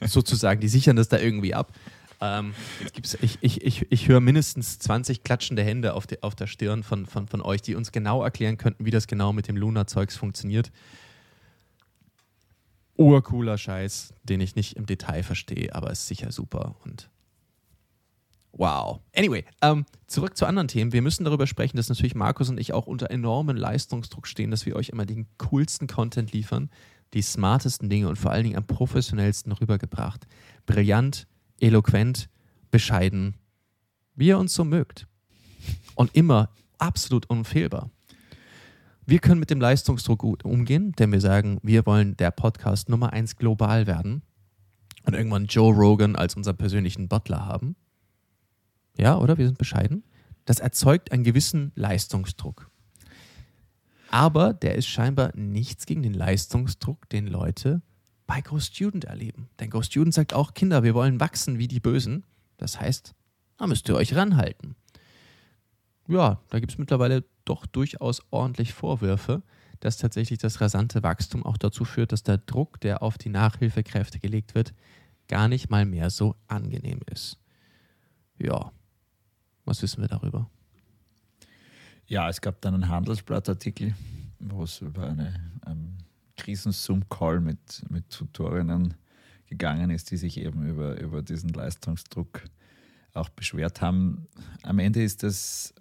[0.06, 1.72] Sozusagen, die sichern das da irgendwie ab.
[2.20, 6.34] Ähm, jetzt gibt's, ich ich, ich, ich höre mindestens 20 klatschende Hände auf, die, auf
[6.34, 9.48] der Stirn von, von, von euch, die uns genau erklären könnten, wie das genau mit
[9.48, 10.70] dem Luna-Zeugs funktioniert
[12.96, 17.10] urcooler Scheiß, den ich nicht im Detail verstehe, aber ist sicher super und
[18.52, 19.00] wow.
[19.14, 20.92] Anyway, ähm, zurück zu anderen Themen.
[20.92, 24.66] Wir müssen darüber sprechen, dass natürlich Markus und ich auch unter enormen Leistungsdruck stehen, dass
[24.66, 26.70] wir euch immer den coolsten Content liefern,
[27.14, 30.26] die smartesten Dinge und vor allen Dingen am professionellsten rübergebracht.
[30.66, 31.26] Brillant,
[31.60, 32.28] eloquent,
[32.70, 33.34] bescheiden,
[34.14, 35.06] wie ihr uns so mögt.
[35.94, 37.90] Und immer absolut unfehlbar.
[39.06, 43.12] Wir können mit dem Leistungsdruck gut umgehen, denn wir sagen, wir wollen der Podcast Nummer
[43.12, 44.22] eins global werden
[45.04, 47.76] und irgendwann Joe Rogan als unseren persönlichen Butler haben.
[48.96, 49.36] Ja, oder?
[49.36, 50.04] Wir sind bescheiden.
[50.46, 52.70] Das erzeugt einen gewissen Leistungsdruck.
[54.10, 57.82] Aber der ist scheinbar nichts gegen den Leistungsdruck, den Leute
[58.26, 59.50] bei Go Student erleben.
[59.60, 62.24] Denn Go Student sagt auch, Kinder, wir wollen wachsen wie die Bösen.
[62.56, 63.14] Das heißt,
[63.58, 64.76] da müsst ihr euch ranhalten.
[66.06, 69.42] Ja, da gibt es mittlerweile doch durchaus ordentlich Vorwürfe,
[69.80, 74.18] dass tatsächlich das rasante Wachstum auch dazu führt, dass der Druck, der auf die Nachhilfekräfte
[74.18, 74.74] gelegt wird,
[75.28, 77.38] gar nicht mal mehr so angenehm ist.
[78.38, 78.72] Ja,
[79.64, 80.50] was wissen wir darüber?
[82.06, 83.94] Ja, es gab dann einen Handelsblattartikel,
[84.38, 85.96] wo es über eine ähm,
[86.36, 88.94] Krisen-Zoom-Call mit, mit Tutorinnen
[89.46, 92.44] gegangen ist, die sich eben über, über diesen Leistungsdruck
[93.14, 94.26] auch beschwert haben.
[94.62, 95.72] Am Ende ist das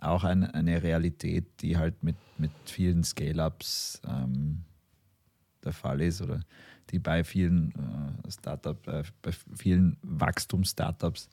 [0.00, 4.64] auch ein, eine Realität, die halt mit, mit vielen Scale-Ups ähm,
[5.64, 6.40] der Fall ist oder
[6.90, 11.28] die bei vielen äh, Startup, äh, bei vielen Wachstums-Startups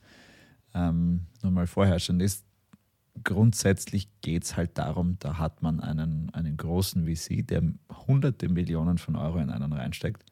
[0.74, 2.46] ähm, nun mal vorherrschend ist.
[3.24, 7.62] Grundsätzlich geht es halt darum, da hat man einen, einen großen VC, der
[8.08, 10.24] hunderte Millionen von Euro in einen reinsteckt.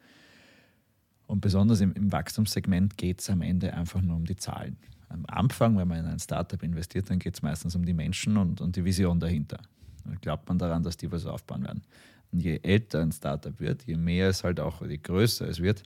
[1.29, 4.77] Und besonders im, im Wachstumssegment geht es am Ende einfach nur um die Zahlen.
[5.09, 8.35] Am Anfang, wenn man in ein Startup investiert, dann geht es meistens um die Menschen
[8.35, 9.59] und, und die Vision dahinter.
[10.05, 11.83] Dann glaubt man daran, dass die was aufbauen werden.
[12.31, 15.83] Und je älter ein Startup wird, je mehr es halt auch, je größer es wird,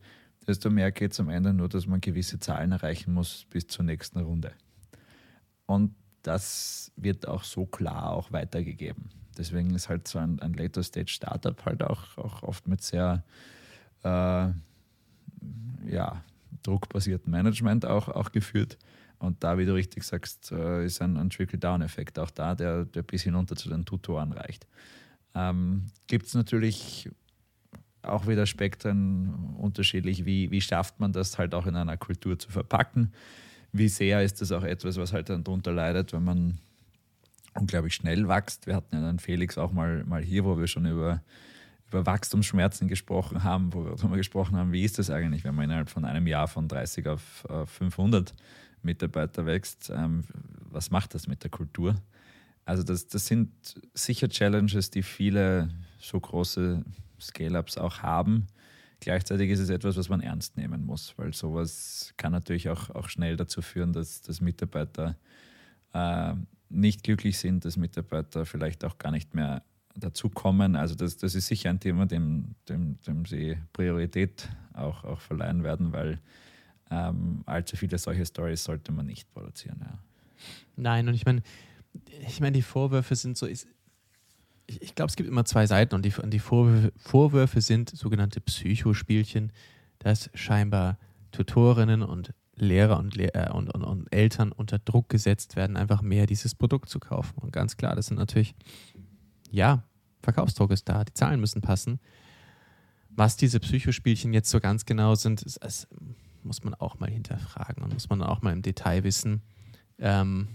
[0.48, 3.84] desto mehr geht es am Ende nur, dass man gewisse Zahlen erreichen muss bis zur
[3.84, 4.54] nächsten Runde.
[5.66, 9.10] Und das wird auch so klar auch weitergegeben.
[9.38, 13.26] Deswegen ist halt so ein, ein Later Stage Startup halt auch, auch oft mit sehr
[14.04, 14.48] äh,
[15.88, 16.24] ja,
[16.64, 18.78] druckbasierten Management auch, auch geführt.
[19.20, 23.04] Und da, wie du richtig sagst, äh, ist ein, ein Trickle-Down-Effekt auch da, der, der
[23.04, 24.68] bis hinunter zu den Tutoren reicht.
[25.34, 27.10] Ähm, Gibt es natürlich
[28.02, 32.52] auch wieder Spektren unterschiedlich, wie, wie schafft man das halt auch in einer Kultur zu
[32.52, 33.14] verpacken.
[33.72, 36.60] Wie sehr ist das auch etwas, was halt dann darunter leidet, wenn man
[37.56, 38.68] unglaublich schnell wächst.
[38.68, 41.24] Wir hatten ja dann Felix auch mal, mal hier, wo wir schon über,
[41.94, 45.90] über Wachstumsschmerzen gesprochen haben, wo wir gesprochen haben, wie ist das eigentlich, wenn man innerhalb
[45.90, 48.34] von einem Jahr von 30 auf 500
[48.82, 49.92] Mitarbeiter wächst.
[49.94, 50.24] Ähm,
[50.70, 51.96] was macht das mit der Kultur?
[52.66, 53.52] Also das, das sind
[53.94, 56.84] sicher Challenges, die viele so große
[57.20, 58.48] Scale-ups auch haben.
[59.00, 63.10] Gleichzeitig ist es etwas, was man ernst nehmen muss, weil sowas kann natürlich auch, auch
[63.10, 65.18] schnell dazu führen, dass, dass Mitarbeiter
[65.94, 66.34] äh,
[66.70, 69.64] nicht glücklich sind, dass Mitarbeiter vielleicht auch gar nicht mehr
[69.96, 70.76] dazukommen.
[70.76, 75.64] Also das, das ist sicher ein Thema, dem, dem, dem sie Priorität auch, auch verleihen
[75.64, 76.20] werden, weil
[76.90, 79.78] ähm, allzu viele solche Stories sollte man nicht produzieren.
[79.82, 79.98] Ja.
[80.76, 81.42] Nein, und ich meine,
[82.28, 83.66] ich meine, die Vorwürfe sind so, ich,
[84.68, 89.52] ich glaube, es gibt immer zwei Seiten und die, die Vorwürfe, Vorwürfe sind sogenannte Psychospielchen,
[90.00, 90.98] dass scheinbar
[91.32, 96.28] Tutorinnen und Lehrer und, äh, und, und, und, Eltern unter Druck gesetzt werden, einfach mehr
[96.28, 97.40] dieses Produkt zu kaufen.
[97.40, 98.54] Und ganz klar, das sind natürlich,
[99.54, 99.84] ja,
[100.22, 102.00] Verkaufsdruck ist da, die Zahlen müssen passen.
[103.10, 105.88] Was diese Psychospielchen jetzt so ganz genau sind, ist, das
[106.42, 109.44] muss man auch mal hinterfragen und muss man auch mal im Detail wissen.
[110.00, 110.48] Ähm,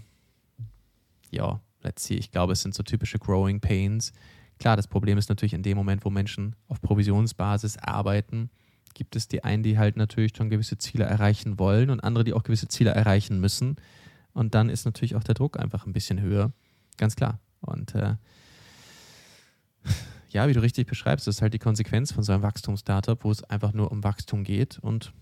[1.31, 2.15] ja, let's see.
[2.15, 4.11] Ich glaube, es sind so typische Growing Pains.
[4.59, 8.49] Klar, das Problem ist natürlich in dem Moment, wo Menschen auf Provisionsbasis arbeiten,
[8.93, 12.33] gibt es die einen, die halt natürlich schon gewisse Ziele erreichen wollen und andere, die
[12.33, 13.77] auch gewisse Ziele erreichen müssen.
[14.33, 16.51] Und dann ist natürlich auch der Druck einfach ein bisschen höher.
[16.97, 17.39] Ganz klar.
[17.61, 18.15] Und äh,
[20.29, 23.31] ja, wie du richtig beschreibst, das ist halt die Konsequenz von so einem Wachstumsstartup, wo
[23.31, 24.79] es einfach nur um Wachstum geht.
[24.79, 25.13] Und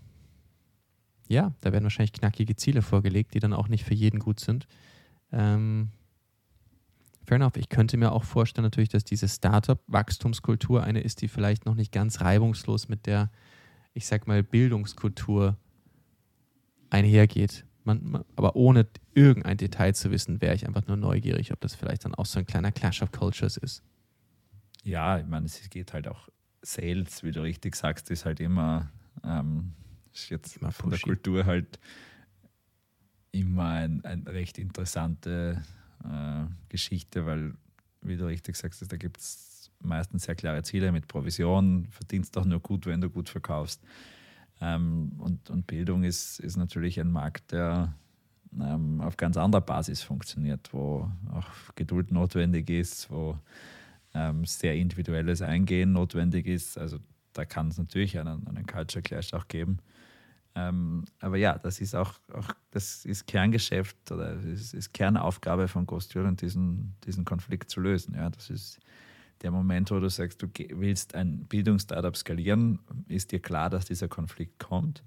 [1.28, 4.68] ja, da werden wahrscheinlich knackige Ziele vorgelegt, die dann auch nicht für jeden gut sind.
[5.32, 5.90] Ähm,
[7.24, 7.58] fair enough.
[7.58, 11.92] Ich könnte mir auch vorstellen, natürlich, dass diese Startup-Wachstumskultur eine ist, die vielleicht noch nicht
[11.92, 13.32] ganz reibungslos mit der,
[13.94, 15.58] ich sag mal, Bildungskultur
[16.90, 17.66] einhergeht.
[17.84, 21.76] Man, man, aber ohne irgendein Detail zu wissen, wäre ich einfach nur neugierig, ob das
[21.76, 23.84] vielleicht dann auch so ein kleiner Clash of Cultures ist.
[24.88, 26.30] Ja, ich meine, es geht halt auch
[26.62, 28.90] Sales, wie du richtig sagst, ist halt immer,
[29.22, 29.74] ähm,
[30.14, 31.78] ist jetzt immer von der Kultur halt
[33.34, 35.62] immer ein, ein recht interessante
[36.06, 37.56] äh, Geschichte, weil,
[38.02, 42.46] wie du richtig sagst, da gibt es meistens sehr klare Ziele mit Provision, verdienst auch
[42.46, 43.84] nur gut, wenn du gut verkaufst.
[44.62, 47.94] Ähm, und, und Bildung ist, ist natürlich ein Markt, der
[48.58, 53.38] ähm, auf ganz anderer Basis funktioniert, wo auch Geduld notwendig ist, wo
[54.18, 56.78] ähm, sehr individuelles Eingehen notwendig ist.
[56.78, 56.98] Also
[57.34, 59.78] da kann es natürlich einen, einen Culture Clash auch geben.
[60.56, 65.86] Ähm, aber ja, das ist auch, auch das ist Kerngeschäft oder es ist Kernaufgabe von
[65.86, 68.16] Ghost Student, diesen, diesen Konflikt zu lösen.
[68.16, 68.80] Ja, das ist
[69.44, 74.08] der Moment, wo du sagst, du willst ein Bildungsstartup skalieren, ist dir klar, dass dieser
[74.08, 75.04] Konflikt kommt.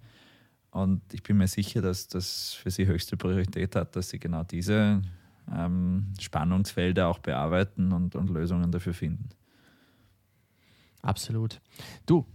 [0.70, 4.44] Und ich bin mir sicher, dass das für sie höchste Priorität hat, dass sie genau
[4.44, 5.02] diese
[5.54, 9.28] ähm, Spannungsfelder auch bearbeiten und, und Lösungen dafür finden.
[11.02, 11.60] Absolut.
[12.06, 12.26] Du,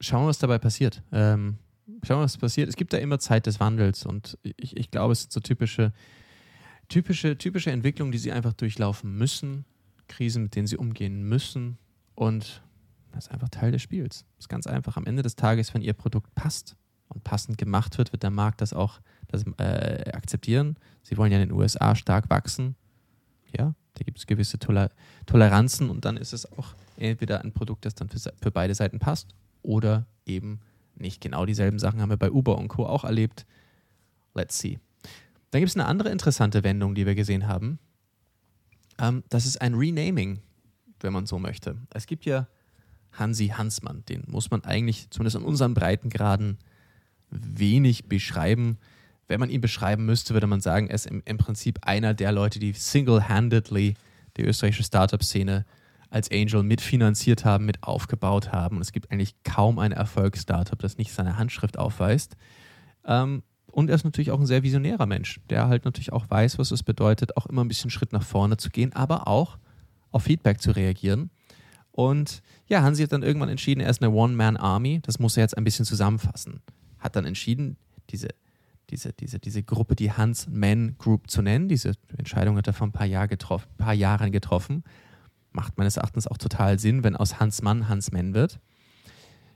[0.00, 1.02] schauen wir, was dabei passiert.
[1.12, 1.58] Ähm,
[2.02, 2.68] schauen wir, was passiert.
[2.68, 5.92] Es gibt da immer Zeit des Wandels und ich, ich glaube, es sind so typische,
[6.88, 9.64] typische, typische Entwicklungen, die sie einfach durchlaufen müssen,
[10.08, 11.78] Krisen, mit denen sie umgehen müssen
[12.14, 12.62] und
[13.12, 14.26] das ist einfach Teil des Spiels.
[14.36, 14.96] Das ist ganz einfach.
[14.96, 16.76] Am Ende des Tages, wenn ihr Produkt passt,
[17.08, 20.76] und passend gemacht wird, wird der Markt das auch das, äh, akzeptieren.
[21.02, 22.76] Sie wollen ja in den USA stark wachsen.
[23.56, 24.90] Ja, da gibt es gewisse Toler
[25.26, 28.98] Toleranzen und dann ist es auch entweder ein Produkt, das dann für, für beide Seiten
[28.98, 30.60] passt oder eben
[30.96, 31.20] nicht.
[31.20, 32.86] Genau dieselben Sachen haben wir bei Uber und Co.
[32.86, 33.46] auch erlebt.
[34.34, 34.78] Let's see.
[35.50, 37.78] Dann gibt es eine andere interessante Wendung, die wir gesehen haben.
[38.98, 40.40] Ähm, das ist ein Renaming,
[41.00, 41.76] wenn man so möchte.
[41.90, 42.48] Es gibt ja
[43.12, 46.58] Hansi Hansmann, den muss man eigentlich zumindest in unseren Breitengraden
[47.34, 48.78] wenig beschreiben.
[49.26, 52.32] Wenn man ihn beschreiben müsste, würde man sagen, er ist im, im Prinzip einer der
[52.32, 53.94] Leute, die single-handedly
[54.36, 55.64] die österreichische Startup-Szene
[56.10, 58.76] als Angel mitfinanziert haben, mit aufgebaut haben.
[58.76, 62.36] Und es gibt eigentlich kaum ein Erfolgs-Startup, das nicht seine Handschrift aufweist.
[63.04, 66.58] Ähm, und er ist natürlich auch ein sehr visionärer Mensch, der halt natürlich auch weiß,
[66.58, 69.58] was es bedeutet, auch immer ein bisschen Schritt nach vorne zu gehen, aber auch
[70.12, 71.30] auf Feedback zu reagieren.
[71.90, 75.00] Und ja, Hansi hat dann irgendwann entschieden, er ist eine One-Man-Army.
[75.02, 76.60] Das muss er jetzt ein bisschen zusammenfassen.
[77.04, 77.76] Hat dann entschieden,
[78.10, 78.30] diese,
[78.90, 81.68] diese, diese, diese Gruppe, die Hans-Man Group zu nennen.
[81.68, 84.82] Diese Entscheidung hat er vor ein paar, Jahr getroffen, paar Jahren getroffen
[85.54, 88.60] macht meines Erachtens auch total Sinn, wenn aus Hans Mann Hans Mann wird.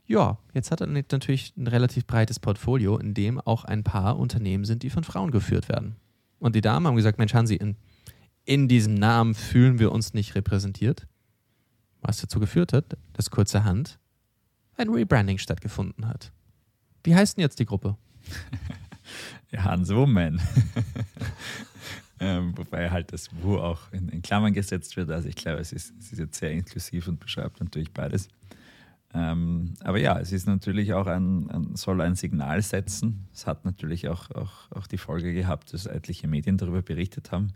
[0.05, 4.65] Ja, jetzt hat er natürlich ein relativ breites Portfolio, in dem auch ein paar Unternehmen
[4.65, 5.97] sind, die von Frauen geführt werden.
[6.39, 7.75] Und die Damen haben gesagt, Mensch Hansi, in,
[8.45, 11.05] in diesem Namen fühlen wir uns nicht repräsentiert.
[12.01, 13.99] Was dazu geführt hat, dass kurzerhand
[14.77, 16.31] ein Rebranding stattgefunden hat.
[17.03, 17.97] Wie heißt denn jetzt die Gruppe?
[19.57, 20.41] Hans Woman.
[22.21, 25.09] Ähm, wobei halt das Wo auch in, in, Klammern gesetzt wird.
[25.09, 28.27] Also ich glaube, es ist, es ist jetzt sehr inklusiv und beschreibt natürlich beides.
[29.13, 33.27] Ähm, aber ja, es ist natürlich auch ein, ein, soll ein Signal setzen.
[33.33, 37.53] Es hat natürlich auch, auch, auch die Folge gehabt, dass etliche Medien darüber berichtet haben,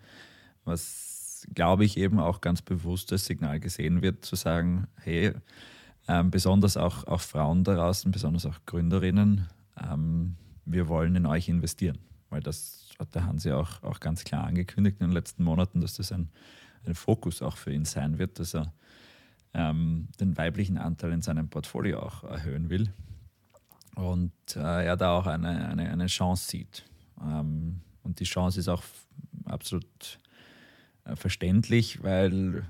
[0.63, 5.33] was, glaube ich, eben auch ganz bewusst als Signal gesehen wird, zu sagen, hey,
[6.07, 9.47] ähm, besonders auch, auch Frauen da draußen, besonders auch Gründerinnen,
[9.81, 10.35] ähm,
[10.65, 11.99] wir wollen in euch investieren,
[12.29, 15.95] weil das hat der Hansi auch, auch ganz klar angekündigt in den letzten Monaten, dass
[15.95, 16.29] das ein,
[16.85, 18.73] ein Fokus auch für ihn sein wird, dass er
[19.53, 22.91] ähm, den weiblichen Anteil in seinem Portfolio auch erhöhen will.
[23.95, 26.83] Und äh, er da auch eine, eine, eine Chance sieht.
[27.21, 28.83] Ähm, und die Chance ist auch
[29.45, 30.19] absolut
[31.05, 32.65] äh, verständlich, weil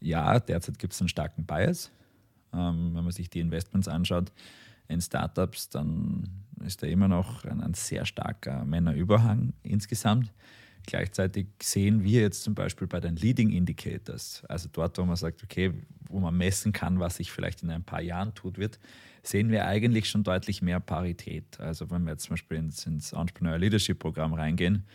[0.00, 1.90] ja, derzeit gibt es einen starken Bias.
[2.52, 4.32] Ähm, wenn man sich die Investments anschaut
[4.88, 6.28] in Startups, dann
[6.64, 10.32] ist da immer noch ein, ein sehr starker Männerüberhang insgesamt.
[10.86, 15.42] Gleichzeitig sehen wir jetzt zum Beispiel bei den Leading Indicators, also dort, wo man sagt,
[15.44, 15.74] okay,
[16.08, 18.78] wo man messen kann, was sich vielleicht in ein paar Jahren tut wird,
[19.22, 21.60] sehen wir eigentlich schon deutlich mehr Parität.
[21.60, 24.86] Also wenn wir jetzt zum Beispiel ins, ins Entrepreneur Leadership Programm reingehen,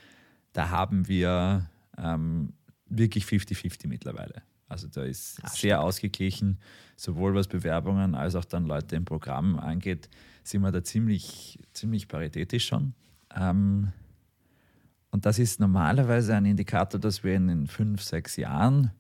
[0.53, 2.53] da haben wir ähm,
[2.87, 4.41] wirklich 50-50 mittlerweile.
[4.67, 5.83] Also da ist Ach, sehr stimmt.
[5.83, 6.59] ausgeglichen,
[6.95, 10.09] sowohl was Bewerbungen als auch dann Leute im Programm angeht
[10.43, 12.93] sind wir da ziemlich, ziemlich paritätisch schon.
[13.35, 13.91] Ähm,
[15.11, 18.91] und das ist normalerweise ein Indikator, dass wir in den fünf, sechs Jahren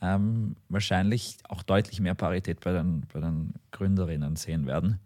[0.00, 5.00] ähm, wahrscheinlich auch deutlich mehr Parität bei den, bei den Gründerinnen sehen werden.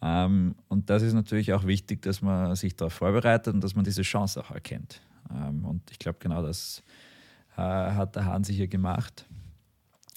[0.00, 3.84] Ähm, und das ist natürlich auch wichtig, dass man sich darauf vorbereitet und dass man
[3.84, 5.00] diese Chance auch erkennt.
[5.30, 6.82] Ähm, und ich glaube, genau das
[7.60, 9.26] hat der Hahn sicher gemacht.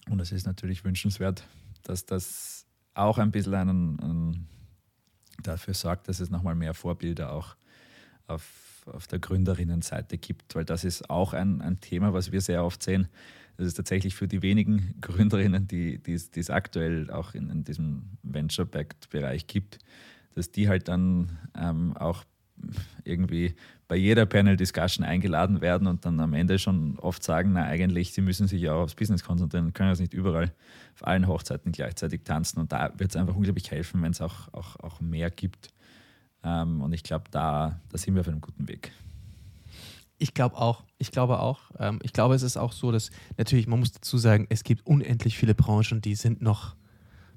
[0.09, 1.47] Und es ist natürlich wünschenswert,
[1.83, 4.47] dass das auch ein bisschen einen, einen
[5.43, 7.55] dafür sorgt, dass es nochmal mehr Vorbilder auch
[8.27, 12.63] auf, auf der Gründerinnenseite gibt, weil das ist auch ein, ein Thema, was wir sehr
[12.63, 13.07] oft sehen.
[13.57, 17.63] Das ist tatsächlich für die wenigen Gründerinnen, die, die, die es aktuell auch in, in
[17.63, 19.79] diesem Venture-Backed-Bereich gibt,
[20.35, 22.23] dass die halt dann ähm, auch
[23.03, 23.55] irgendwie
[23.87, 28.21] bei jeder Panel-Discussion eingeladen werden und dann am Ende schon oft sagen, na eigentlich, sie
[28.21, 30.53] müssen sich ja auch aufs Business konzentrieren, können das nicht überall
[30.95, 32.59] auf allen Hochzeiten gleichzeitig tanzen.
[32.59, 35.69] Und da wird es einfach unglaublich helfen, wenn es auch, auch, auch mehr gibt.
[36.43, 38.91] Ähm, und ich glaube, da, da sind wir auf einem guten Weg.
[40.17, 40.83] Ich glaube auch.
[40.97, 41.71] Ich glaube auch.
[41.77, 44.87] Ähm, ich glaube, es ist auch so, dass natürlich, man muss dazu sagen, es gibt
[44.87, 46.75] unendlich viele Branchen, die sind noch,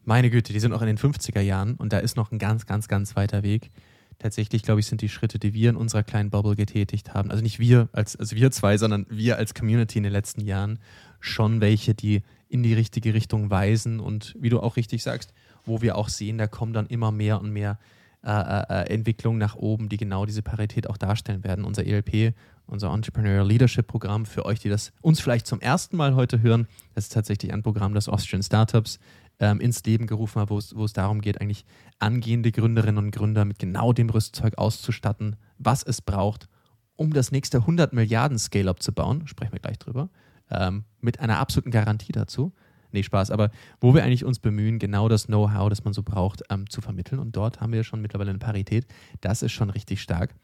[0.04, 2.64] meine Güte, die sind noch in den 50er Jahren und da ist noch ein ganz,
[2.64, 3.70] ganz, ganz weiter Weg
[4.18, 7.42] tatsächlich, glaube ich, sind die Schritte, die wir in unserer kleinen Bubble getätigt haben, also
[7.42, 10.78] nicht wir als also wir zwei, sondern wir als Community in den letzten Jahren,
[11.20, 14.00] schon welche, die in die richtige Richtung weisen.
[14.00, 15.32] Und wie du auch richtig sagst,
[15.64, 17.78] wo wir auch sehen, da kommen dann immer mehr und mehr
[18.24, 21.64] äh, äh, Entwicklungen nach oben, die genau diese Parität auch darstellen werden.
[21.64, 22.34] Unser ELP,
[22.66, 26.66] unser Entrepreneurial Leadership Programm, für euch, die das uns vielleicht zum ersten Mal heute hören,
[26.94, 28.98] das ist tatsächlich ein Programm des Austrian Startups
[29.40, 31.64] ähm, ins Leben gerufen habe, wo es, darum geht, eigentlich
[31.98, 36.48] angehende Gründerinnen und Gründer mit genau dem Rüstzeug auszustatten, was es braucht,
[36.96, 40.10] um das nächste 100 Milliarden Scale-Up zu bauen, sprechen wir gleich drüber,
[40.50, 42.52] ähm, mit einer absoluten Garantie dazu.
[42.90, 43.30] Nee, Spaß.
[43.30, 46.80] Aber wo wir eigentlich uns bemühen, genau das Know-how, das man so braucht, ähm, zu
[46.80, 47.18] vermitteln.
[47.18, 48.86] Und dort haben wir schon mittlerweile eine Parität.
[49.20, 50.34] Das ist schon richtig stark.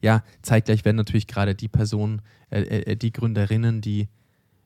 [0.00, 4.08] Ja, zeitgleich werden natürlich gerade die Personen, äh, äh, die Gründerinnen, die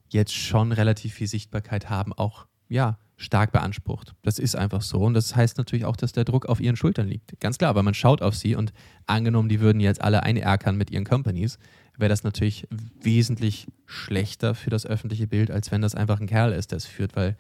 [0.09, 4.15] jetzt schon relativ viel Sichtbarkeit haben, auch ja, stark beansprucht.
[4.23, 4.99] Das ist einfach so.
[5.01, 7.39] Und das heißt natürlich auch, dass der Druck auf ihren Schultern liegt.
[7.41, 8.73] Ganz klar, weil man schaut auf sie und
[9.07, 11.59] angenommen, die würden jetzt alle einerkern mit ihren Companies,
[11.97, 12.69] wäre das natürlich
[13.03, 16.87] wesentlich schlechter für das öffentliche Bild, als wenn das einfach ein Kerl ist, der es
[16.87, 17.37] führt, weil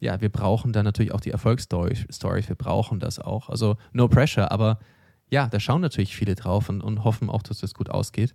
[0.00, 1.94] ja, wir brauchen da natürlich auch die Erfolgsstory,
[2.48, 3.50] wir brauchen das auch.
[3.50, 4.80] Also no pressure, aber
[5.30, 8.34] ja, da schauen natürlich viele drauf und, und hoffen auch, dass das gut ausgeht.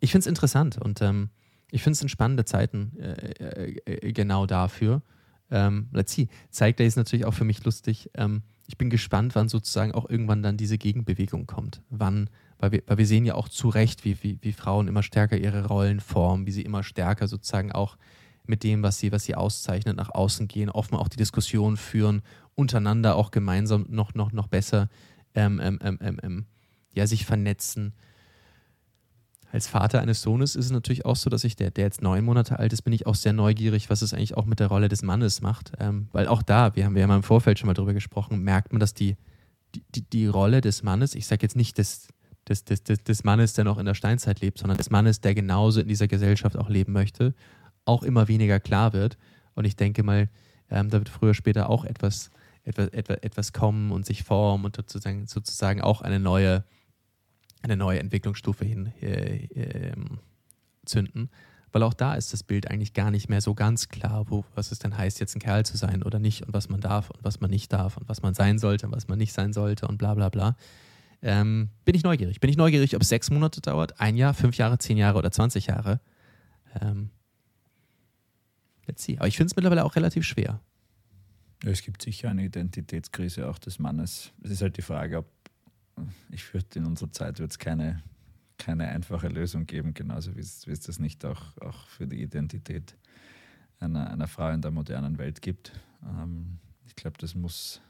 [0.00, 1.30] Ich finde es interessant und ähm,
[1.70, 5.02] ich finde es spannende Zeiten äh, äh, genau dafür.
[5.50, 6.28] Ähm, let's see.
[6.50, 8.10] Zeigt Day ist natürlich auch für mich lustig.
[8.14, 11.82] Ähm, ich bin gespannt, wann sozusagen auch irgendwann dann diese Gegenbewegung kommt.
[11.90, 15.02] Wann weil wir, weil wir sehen ja auch zu Recht, wie, wie, wie Frauen immer
[15.02, 17.98] stärker ihre Rollen formen, wie sie immer stärker sozusagen auch
[18.46, 22.22] mit dem, was sie, was sie auszeichnet, nach außen gehen, offen auch die Diskussion führen,
[22.54, 24.88] untereinander auch gemeinsam noch, noch, noch besser
[25.34, 26.46] ähm, ähm, ähm, ähm, ähm
[26.92, 27.92] ja, sich vernetzen.
[29.54, 32.24] Als Vater eines Sohnes ist es natürlich auch so, dass ich, der, der jetzt neun
[32.24, 34.88] Monate alt ist, bin ich auch sehr neugierig, was es eigentlich auch mit der Rolle
[34.88, 35.70] des Mannes macht.
[35.78, 38.72] Ähm, weil auch da, wir haben, wir haben im Vorfeld schon mal drüber gesprochen, merkt
[38.72, 39.16] man, dass die,
[39.94, 42.08] die, die Rolle des Mannes, ich sage jetzt nicht des,
[42.48, 45.80] des, des, des, Mannes, der noch in der Steinzeit lebt, sondern des Mannes, der genauso
[45.80, 47.32] in dieser Gesellschaft auch leben möchte,
[47.84, 49.18] auch immer weniger klar wird.
[49.54, 50.28] Und ich denke mal,
[50.68, 52.32] ähm, da wird früher später auch etwas,
[52.64, 56.64] etwas, etwas, etwas kommen und sich formen und sozusagen, sozusagen auch eine neue,
[57.64, 59.92] eine neue Entwicklungsstufe hin äh, äh,
[60.84, 61.30] zünden.
[61.72, 64.70] Weil auch da ist das Bild eigentlich gar nicht mehr so ganz klar, wo, was
[64.70, 67.24] es denn heißt, jetzt ein Kerl zu sein oder nicht und was man darf und
[67.24, 69.88] was man nicht darf und was man sein sollte und was man nicht sein sollte
[69.88, 70.56] und bla bla bla.
[71.20, 72.38] Ähm, bin ich neugierig.
[72.38, 75.32] Bin ich neugierig, ob es sechs Monate dauert, ein Jahr, fünf Jahre, zehn Jahre oder
[75.32, 76.00] 20 Jahre.
[76.80, 77.10] Ähm,
[78.86, 79.16] let's see.
[79.18, 80.60] Aber ich finde es mittlerweile auch relativ schwer.
[81.64, 84.32] Es gibt sicher eine Identitätskrise auch des Mannes.
[84.42, 85.26] Es ist halt die Frage, ob
[86.30, 88.02] ich fürchte, in unserer Zeit wird es keine,
[88.58, 92.22] keine einfache Lösung geben, genauso wie es, wie es das nicht auch, auch für die
[92.22, 92.96] Identität
[93.80, 95.72] einer, einer Frau in der modernen Welt gibt.
[96.04, 97.80] Ähm, ich glaube, das muss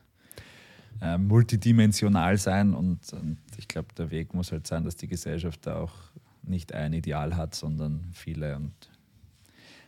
[1.01, 5.67] äh, multidimensional sein und, und ich glaube, der Weg muss halt sein, dass die Gesellschaft
[5.67, 5.95] da auch
[6.43, 8.73] nicht ein Ideal hat, sondern viele und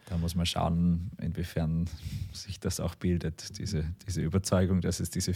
[0.07, 1.89] da muss man schauen, inwiefern
[2.33, 5.33] sich das auch bildet, diese, diese Überzeugung, dass es diese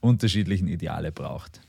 [0.00, 1.60] unterschiedlichen Ideale braucht.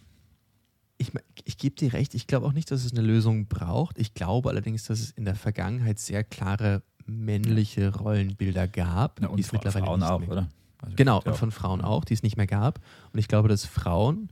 [1.02, 1.12] Ich,
[1.46, 3.98] ich gebe dir recht, ich glaube auch nicht, dass es eine Lösung braucht.
[3.98, 9.20] Ich glaube allerdings, dass es in der Vergangenheit sehr klare männliche Rollenbilder gab.
[9.22, 10.30] Na, und die es mittlerweile Frauen auch, mehr.
[10.30, 10.50] oder?
[10.82, 12.80] Also genau, und von Frauen auch, die es nicht mehr gab.
[13.12, 14.30] Und ich glaube, dass Frauen,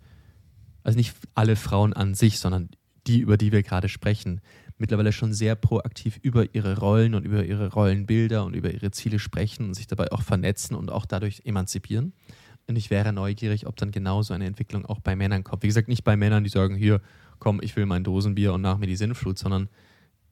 [0.84, 2.70] also nicht alle Frauen an sich, sondern
[3.08, 4.42] die, über die wir gerade sprechen,
[4.78, 9.20] mittlerweile schon sehr proaktiv über ihre Rollen und über ihre Rollenbilder und über ihre Ziele
[9.20, 12.14] sprechen und sich dabei auch vernetzen und auch dadurch emanzipieren.
[12.68, 15.64] Und ich wäre neugierig, ob dann genauso eine Entwicklung auch bei Männern kommt.
[15.64, 17.02] Wie gesagt, nicht bei Männern, die sagen, hier,
[17.40, 19.70] komm, ich will mein Dosenbier und nach mir die Sinnflut, sondern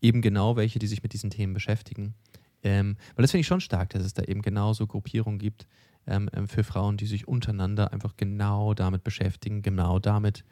[0.02, 2.14] eben genau welche, die sich mit diesen Themen beschäftigen.
[2.62, 5.66] Ähm, weil das finde ich schon stark, dass es da eben genauso Gruppierungen gibt,
[6.08, 10.44] ähm, ähm, für Frauen, die sich untereinander einfach genau damit beschäftigen, genau damit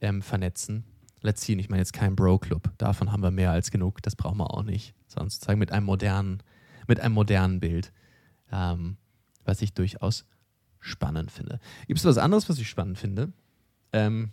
[0.00, 0.84] ähm, vernetzen.
[1.20, 2.70] Let's see, ich meine jetzt kein Bro-Club.
[2.78, 4.02] Davon haben wir mehr als genug.
[4.02, 4.94] Das brauchen wir auch nicht.
[5.08, 6.42] Sondern sozusagen mit einem modernen,
[6.86, 7.92] mit einem modernen Bild,
[8.52, 8.98] ähm,
[9.44, 10.26] was ich durchaus
[10.84, 11.58] spannend finde.
[11.86, 13.32] Gibt es was anderes, was ich spannend finde?
[13.92, 14.30] Ähm,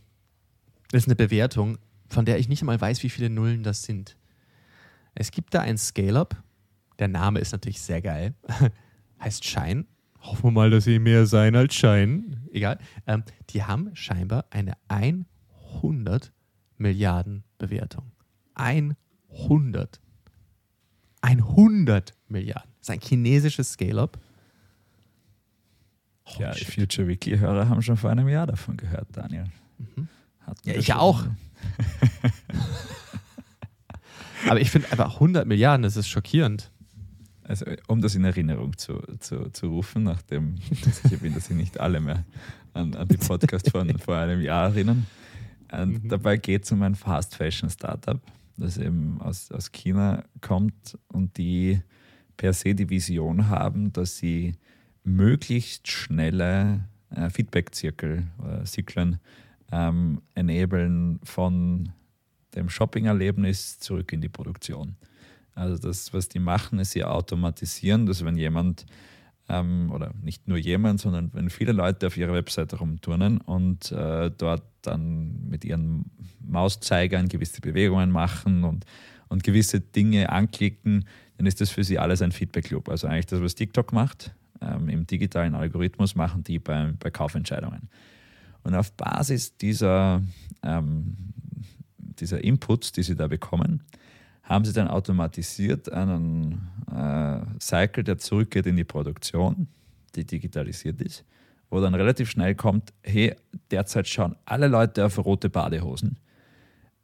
[0.91, 1.77] das ist eine Bewertung,
[2.09, 4.17] von der ich nicht einmal weiß, wie viele Nullen das sind.
[5.15, 6.35] Es gibt da ein Scale-Up.
[6.99, 8.35] Der Name ist natürlich sehr geil.
[9.21, 9.85] heißt Shine.
[10.19, 12.47] Hoffen wir mal, dass sie mehr sein als scheinen.
[12.51, 12.79] Egal.
[13.07, 16.31] Ähm, die haben scheinbar eine 100
[16.77, 18.11] Milliarden Bewertung.
[18.55, 19.99] 100.
[21.21, 22.71] 100 Milliarden.
[22.79, 24.19] Das ist ein chinesisches Scale-Up.
[26.37, 29.45] Oh, ja, die Future Weekly-Hörer haben schon vor einem Jahr davon gehört, Daniel.
[29.77, 30.07] Mhm.
[30.63, 31.25] Ja, ich auch.
[34.49, 36.71] Aber ich finde einfach 100 Milliarden, das ist schockierend.
[37.43, 41.79] Also, um das in Erinnerung zu, zu, zu rufen, nachdem ich bin, dass Sie nicht
[41.79, 42.23] alle mehr
[42.73, 45.05] an, an die Podcast von vor einem Jahr erinnern.
[45.71, 46.09] Und mhm.
[46.09, 48.19] dabei geht es um ein Fast Fashion Startup,
[48.57, 51.81] das eben aus, aus China kommt und die
[52.37, 54.53] per se die Vision haben, dass sie
[55.03, 59.19] möglichst schnelle äh, Feedback-Zirkel oder Zyklen
[59.71, 61.91] ähm, enablen von
[62.55, 64.95] dem Shopping-Erlebnis zurück in die Produktion.
[65.55, 68.85] Also das, was die machen, ist sie automatisieren, dass wenn jemand
[69.49, 74.31] ähm, oder nicht nur jemand, sondern wenn viele Leute auf ihrer Webseite rumturnen und äh,
[74.37, 76.05] dort dann mit ihren
[76.39, 78.85] Mauszeigern gewisse Bewegungen machen und,
[79.27, 81.05] und gewisse Dinge anklicken,
[81.37, 82.89] dann ist das für sie alles ein Feedback-Loop.
[82.89, 87.89] Also eigentlich das, was TikTok macht, ähm, im digitalen Algorithmus machen die bei, bei Kaufentscheidungen.
[88.63, 90.21] Und auf Basis dieser,
[90.63, 91.17] ähm,
[91.97, 93.83] dieser Inputs, die sie da bekommen,
[94.43, 99.67] haben sie dann automatisiert einen äh, Cycle, der zurückgeht in die Produktion,
[100.15, 101.23] die digitalisiert ist,
[101.69, 103.35] wo dann relativ schnell kommt, hey,
[103.71, 106.17] derzeit schauen alle Leute auf rote Badehosen.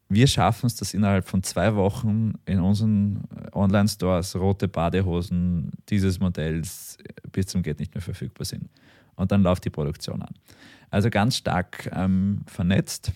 [0.09, 6.97] Wir schaffen es, dass innerhalb von zwei Wochen in unseren Online-Stores rote Badehosen dieses Modells
[7.31, 8.69] bis zum Geht nicht mehr verfügbar sind.
[9.15, 10.33] Und dann läuft die Produktion an.
[10.89, 13.11] Also ganz stark ähm, vernetzt.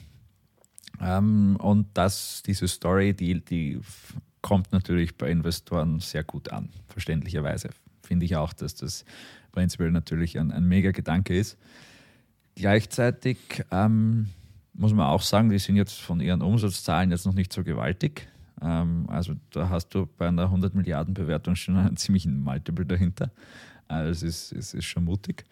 [1.00, 3.80] Ähm, und das, diese Story, die, die
[4.42, 7.70] kommt natürlich bei Investoren sehr gut an, verständlicherweise.
[8.04, 9.06] Finde ich auch, dass das
[9.52, 11.58] prinzipiell natürlich ein, ein mega Gedanke ist.
[12.56, 13.38] Gleichzeitig
[13.72, 14.30] ähm,
[14.74, 18.28] muss man auch sagen, die sind jetzt von ihren Umsatzzahlen jetzt noch nicht so gewaltig.
[18.62, 23.32] Ähm, also da hast du bei einer 100 Milliarden Bewertung schon einen ziemlichen Multiple dahinter.
[23.88, 25.44] Also es ist, es ist schon mutig.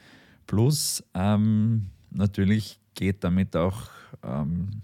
[0.47, 3.89] Plus ähm, natürlich geht damit auch
[4.23, 4.81] ähm,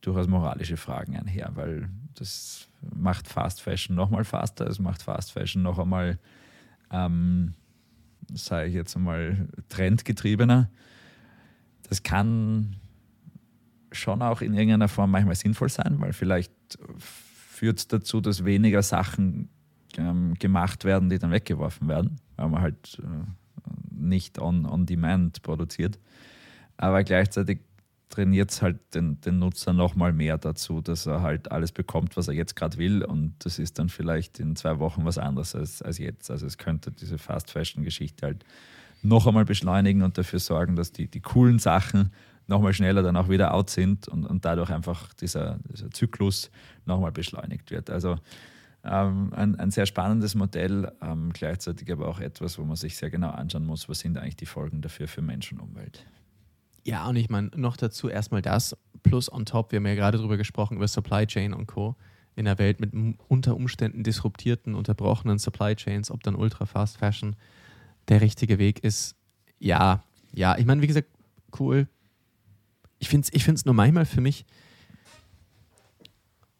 [0.00, 5.62] durchaus moralische Fragen einher, weil das macht Fast Fashion nochmal faster, es macht Fast Fashion
[5.62, 6.18] noch einmal,
[6.90, 7.54] ähm,
[8.32, 10.70] sage ich jetzt einmal, trendgetriebener.
[11.88, 12.76] Das kann
[13.92, 16.52] schon auch in irgendeiner Form manchmal sinnvoll sein, weil vielleicht
[16.98, 19.48] führt es dazu, dass weniger Sachen
[19.96, 23.06] ähm, gemacht werden, die dann weggeworfen werden, weil man halt äh,
[23.90, 25.98] nicht on, on demand produziert.
[26.76, 27.60] Aber gleichzeitig
[28.08, 32.28] trainiert es halt den, den Nutzer nochmal mehr dazu, dass er halt alles bekommt, was
[32.28, 33.04] er jetzt gerade will.
[33.04, 36.30] Und das ist dann vielleicht in zwei Wochen was anderes als, als jetzt.
[36.30, 38.44] Also es könnte diese Fast-Fashion-Geschichte halt
[39.02, 42.12] noch einmal beschleunigen und dafür sorgen, dass die, die coolen Sachen
[42.46, 46.50] nochmal schneller dann auch wieder out sind und, und dadurch einfach dieser, dieser Zyklus
[46.84, 47.90] nochmal beschleunigt wird.
[47.90, 48.16] Also
[48.84, 53.10] ähm, ein, ein sehr spannendes Modell, ähm, gleichzeitig aber auch etwas, wo man sich sehr
[53.10, 56.04] genau anschauen muss, was sind eigentlich die Folgen dafür für Mensch und Umwelt.
[56.84, 60.18] Ja, und ich meine, noch dazu erstmal das, plus on top, wir haben ja gerade
[60.18, 61.96] darüber gesprochen, über Supply Chain und Co.
[62.34, 62.92] In der Welt mit
[63.28, 67.36] unter Umständen disruptierten, unterbrochenen Supply Chains, ob dann Ultra Fast Fashion
[68.08, 69.16] der richtige Weg ist.
[69.58, 71.08] Ja, ja, ich meine, wie gesagt,
[71.60, 71.88] cool.
[73.02, 74.46] Ich finde es ich find's nur manchmal für mich,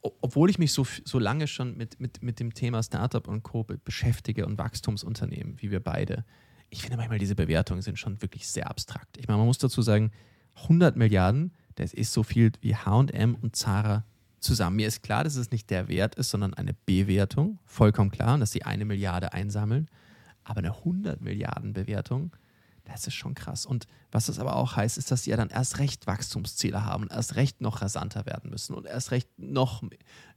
[0.03, 3.63] obwohl ich mich so, so lange schon mit, mit, mit dem Thema Startup und Co.
[3.63, 6.25] beschäftige und Wachstumsunternehmen, wie wir beide,
[6.69, 9.19] ich finde manchmal diese Bewertungen sind schon wirklich sehr abstrakt.
[9.19, 10.11] Ich meine, man muss dazu sagen,
[10.63, 14.05] 100 Milliarden, das ist so viel wie H&M und Zara
[14.41, 14.77] zusammen.
[14.77, 17.61] Mir ist klar, dass es nicht der Wert ist, sondern eine Bewertung.
[17.67, 19.89] Vollkommen klar, dass sie eine Milliarde einsammeln.
[20.43, 22.33] Aber eine 100 Milliarden Bewertung,
[22.85, 23.65] das ist schon krass.
[23.67, 27.05] Und was das aber auch heißt, ist, dass sie ja dann erst recht Wachstumsziele haben
[27.05, 29.83] und erst recht noch rasanter werden müssen und erst recht noch,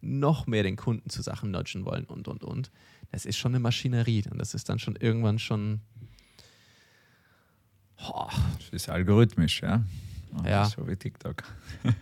[0.01, 2.71] noch mehr den Kunden zu Sachen nudgen wollen und, und, und.
[3.11, 5.81] Das ist schon eine Maschinerie und das ist dann schon irgendwann schon,
[8.09, 8.27] Oh.
[8.57, 9.83] Das ist algorithmisch, ja.
[10.43, 10.65] ja.
[10.65, 11.43] So wie TikTok.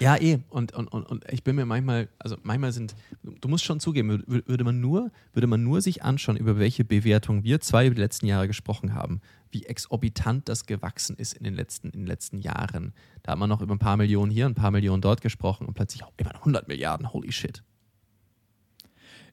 [0.00, 0.38] ja, eh.
[0.48, 4.22] Und, und, und, und ich bin mir manchmal, also manchmal sind, du musst schon zugeben,
[4.26, 8.00] würde man nur, würde man nur sich anschauen, über welche Bewertung wir zwei über die
[8.00, 12.38] letzten Jahre gesprochen haben, wie exorbitant das gewachsen ist in den letzten, in den letzten
[12.38, 12.94] Jahren.
[13.22, 15.74] Da haben wir noch über ein paar Millionen hier, ein paar Millionen dort gesprochen und
[15.74, 17.62] plötzlich auch über 100 Milliarden, holy shit.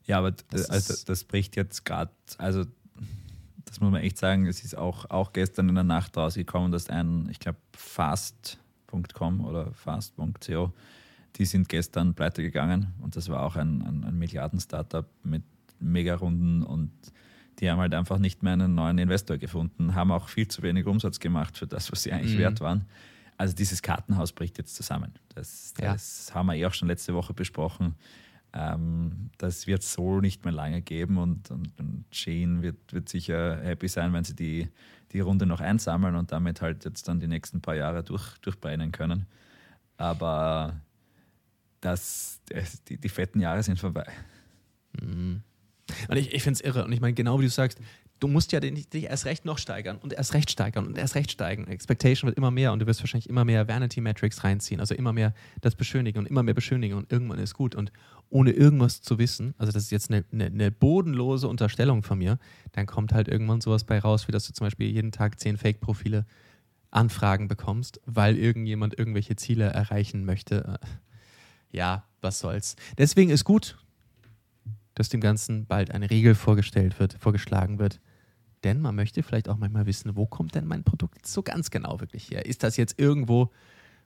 [0.04, 2.64] Ja, aber das, also, das bricht jetzt gerade, also
[3.66, 6.88] das muss man echt sagen, es ist auch, auch gestern in der Nacht rausgekommen, dass
[6.88, 10.72] ein, ich glaube, fast.com oder fast.co,
[11.36, 15.42] die sind gestern pleite gegangen und das war auch ein, ein, ein Milliarden-Startup mit
[15.78, 16.90] Mega-Runden und
[17.58, 20.86] die haben halt einfach nicht mehr einen neuen Investor gefunden, haben auch viel zu wenig
[20.86, 22.40] Umsatz gemacht für das, was sie eigentlich mhm.
[22.40, 22.84] wert waren.
[23.36, 25.12] Also dieses Kartenhaus bricht jetzt zusammen.
[25.34, 26.34] Das, das ja.
[26.34, 27.94] haben wir eh auch schon letzte Woche besprochen.
[28.52, 33.60] Ähm, das wird so nicht mehr lange geben und, und, und Shane wird, wird sicher
[33.62, 34.68] happy sein, wenn sie die,
[35.12, 38.90] die Runde noch einsammeln und damit halt jetzt dann die nächsten paar Jahre durch, durchbrennen
[38.90, 39.26] können.
[39.96, 40.80] Aber
[41.80, 42.40] das,
[42.88, 44.06] die, die fetten Jahre sind vorbei.
[45.00, 45.42] Mhm.
[46.08, 46.84] Und ich, ich finde es irre.
[46.84, 47.78] Und ich meine, genau wie du sagst,
[48.20, 51.30] du musst ja dich erst recht noch steigern und erst recht steigern und erst recht
[51.30, 51.66] steigen.
[51.66, 55.12] Expectation wird immer mehr und du wirst wahrscheinlich immer mehr Vanity Metrics reinziehen, also immer
[55.12, 57.74] mehr das beschönigen und immer mehr beschönigen und irgendwann ist gut.
[57.74, 57.92] Und
[58.30, 62.38] ohne irgendwas zu wissen, also das ist jetzt eine, eine, eine bodenlose Unterstellung von mir,
[62.72, 65.56] dann kommt halt irgendwann sowas bei raus, wie dass du zum Beispiel jeden Tag zehn
[65.56, 66.26] Fake-Profile
[66.90, 70.78] Anfragen bekommst, weil irgendjemand irgendwelche Ziele erreichen möchte.
[71.70, 72.76] Ja, was soll's.
[72.96, 73.76] Deswegen ist gut,
[74.98, 78.00] dass dem Ganzen bald eine Regel vorgestellt wird, vorgeschlagen wird.
[78.64, 82.00] Denn man möchte vielleicht auch manchmal wissen, wo kommt denn mein Produkt so ganz genau
[82.00, 82.46] wirklich her?
[82.46, 83.50] Ist das jetzt irgendwo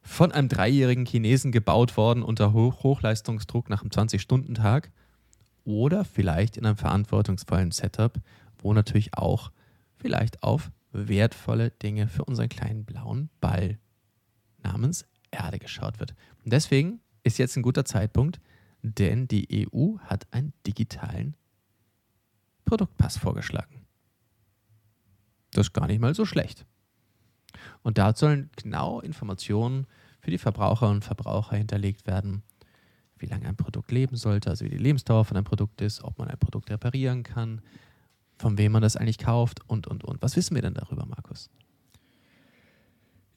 [0.02, 4.90] von einem dreijährigen Chinesen gebaut worden unter Hoch Hochleistungsdruck nach einem 20-Stunden-Tag?
[5.64, 8.18] oder vielleicht in einem verantwortungsvollen Setup,
[8.58, 9.50] wo natürlich auch
[9.96, 13.78] vielleicht auf wertvolle Dinge für unseren kleinen blauen Ball
[14.62, 16.14] namens Erde geschaut wird.
[16.44, 18.40] Und deswegen ist jetzt ein guter Zeitpunkt,
[18.82, 21.36] denn die EU hat einen digitalen
[22.64, 23.86] Produktpass vorgeschlagen.
[25.52, 26.66] Das ist gar nicht mal so schlecht.
[27.82, 29.86] Und da sollen genau Informationen
[30.20, 32.42] für die Verbraucherinnen und Verbraucher hinterlegt werden,
[33.18, 36.18] wie lange ein Produkt leben sollte, also wie die Lebensdauer von einem Produkt ist, ob
[36.18, 37.60] man ein Produkt reparieren kann,
[38.36, 40.22] von wem man das eigentlich kauft und, und, und.
[40.22, 41.50] Was wissen wir denn darüber, Markus?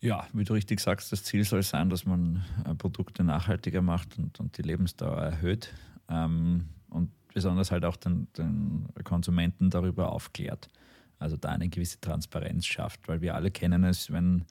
[0.05, 4.19] Ja, wie du richtig sagst, das Ziel soll sein, dass man äh, Produkte nachhaltiger macht
[4.19, 5.73] und, und die Lebensdauer erhöht
[6.09, 10.69] ähm, und besonders halt auch den, den Konsumenten darüber aufklärt.
[11.17, 14.45] Also da eine gewisse Transparenz schafft, weil wir alle kennen es, wenn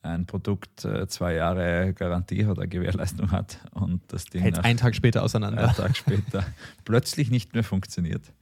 [0.00, 4.94] ein Produkt äh, zwei Jahre Garantie oder Gewährleistung hat und das Ding Hält einen Tag
[4.94, 5.64] später auseinander.
[5.64, 6.46] Einen Tag später
[6.84, 8.32] plötzlich nicht mehr funktioniert.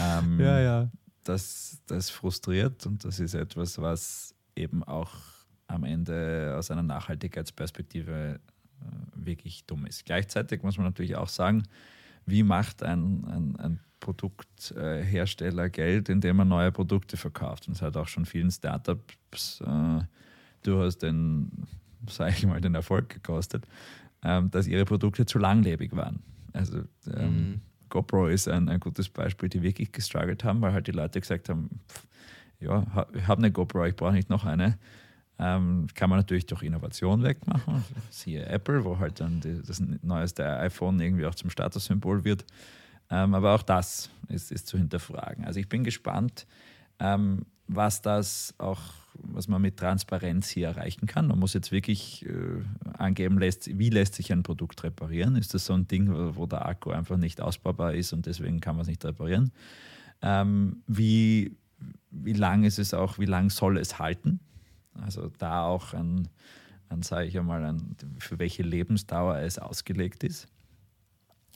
[0.00, 0.90] Ähm, ja, ja.
[1.24, 5.33] Das, das frustriert und das ist etwas, was eben auch
[5.66, 8.40] am Ende aus einer Nachhaltigkeitsperspektive
[8.80, 8.84] äh,
[9.14, 10.04] wirklich dumm ist.
[10.04, 11.64] Gleichzeitig muss man natürlich auch sagen,
[12.26, 17.68] wie macht ein, ein, ein Produkthersteller Geld, indem er neue Produkte verkauft.
[17.68, 20.00] Und es hat auch schon vielen Startups äh,
[20.62, 21.50] durchaus den,
[22.08, 23.66] sage ich mal, den Erfolg gekostet,
[24.22, 26.22] ähm, dass ihre Produkte zu langlebig waren.
[26.52, 26.82] Also
[27.14, 27.60] ähm, mhm.
[27.88, 31.48] GoPro ist ein, ein gutes Beispiel, die wirklich gestruggelt haben, weil halt die Leute gesagt
[31.48, 32.06] haben, pff,
[32.60, 34.78] ja, ich habe eine GoPro, ich brauche nicht noch eine.
[35.38, 37.84] Ähm, kann man natürlich durch Innovation wegmachen.
[38.10, 42.44] Siehe Apple, wo halt dann die, das neueste iPhone irgendwie auch zum Statussymbol wird.
[43.10, 45.44] Ähm, aber auch das ist, ist, zu hinterfragen.
[45.44, 46.46] Also ich bin gespannt,
[47.00, 48.80] ähm, was das auch,
[49.14, 51.26] was man mit Transparenz hier erreichen kann.
[51.26, 52.62] Man muss jetzt wirklich äh,
[52.96, 55.36] angeben, lässt, wie lässt sich ein Produkt reparieren?
[55.36, 58.60] Ist das so ein Ding, wo, wo der Akku einfach nicht ausbaubar ist und deswegen
[58.60, 59.52] kann man es nicht reparieren?
[60.22, 61.56] Ähm, wie,
[62.10, 64.40] wie lang ist es auch, wie lang soll es halten?
[65.02, 66.28] Also da auch ein,
[66.88, 70.46] ein sage ich einmal, ein, für welche Lebensdauer es ausgelegt ist.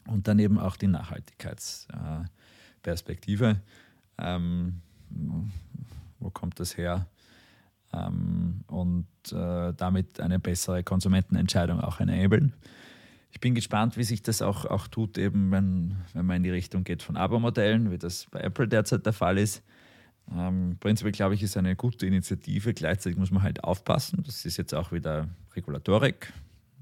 [0.06, 3.60] Und dann eben auch die Nachhaltigkeitsperspektive.
[4.18, 4.82] Ähm,
[6.18, 7.06] wo kommt das her?
[7.92, 12.54] Ähm, und äh, damit eine bessere Konsumentenentscheidung auch enablen.
[13.30, 16.50] Ich bin gespannt, wie sich das auch, auch tut, eben wenn, wenn man in die
[16.50, 19.62] Richtung geht von Abo-Modellen, wie das bei Apple derzeit der Fall ist.
[20.34, 22.74] Ähm, prinzipiell glaube ich, ist eine gute Initiative.
[22.74, 24.22] Gleichzeitig muss man halt aufpassen.
[24.24, 26.32] Das ist jetzt auch wieder Regulatorik,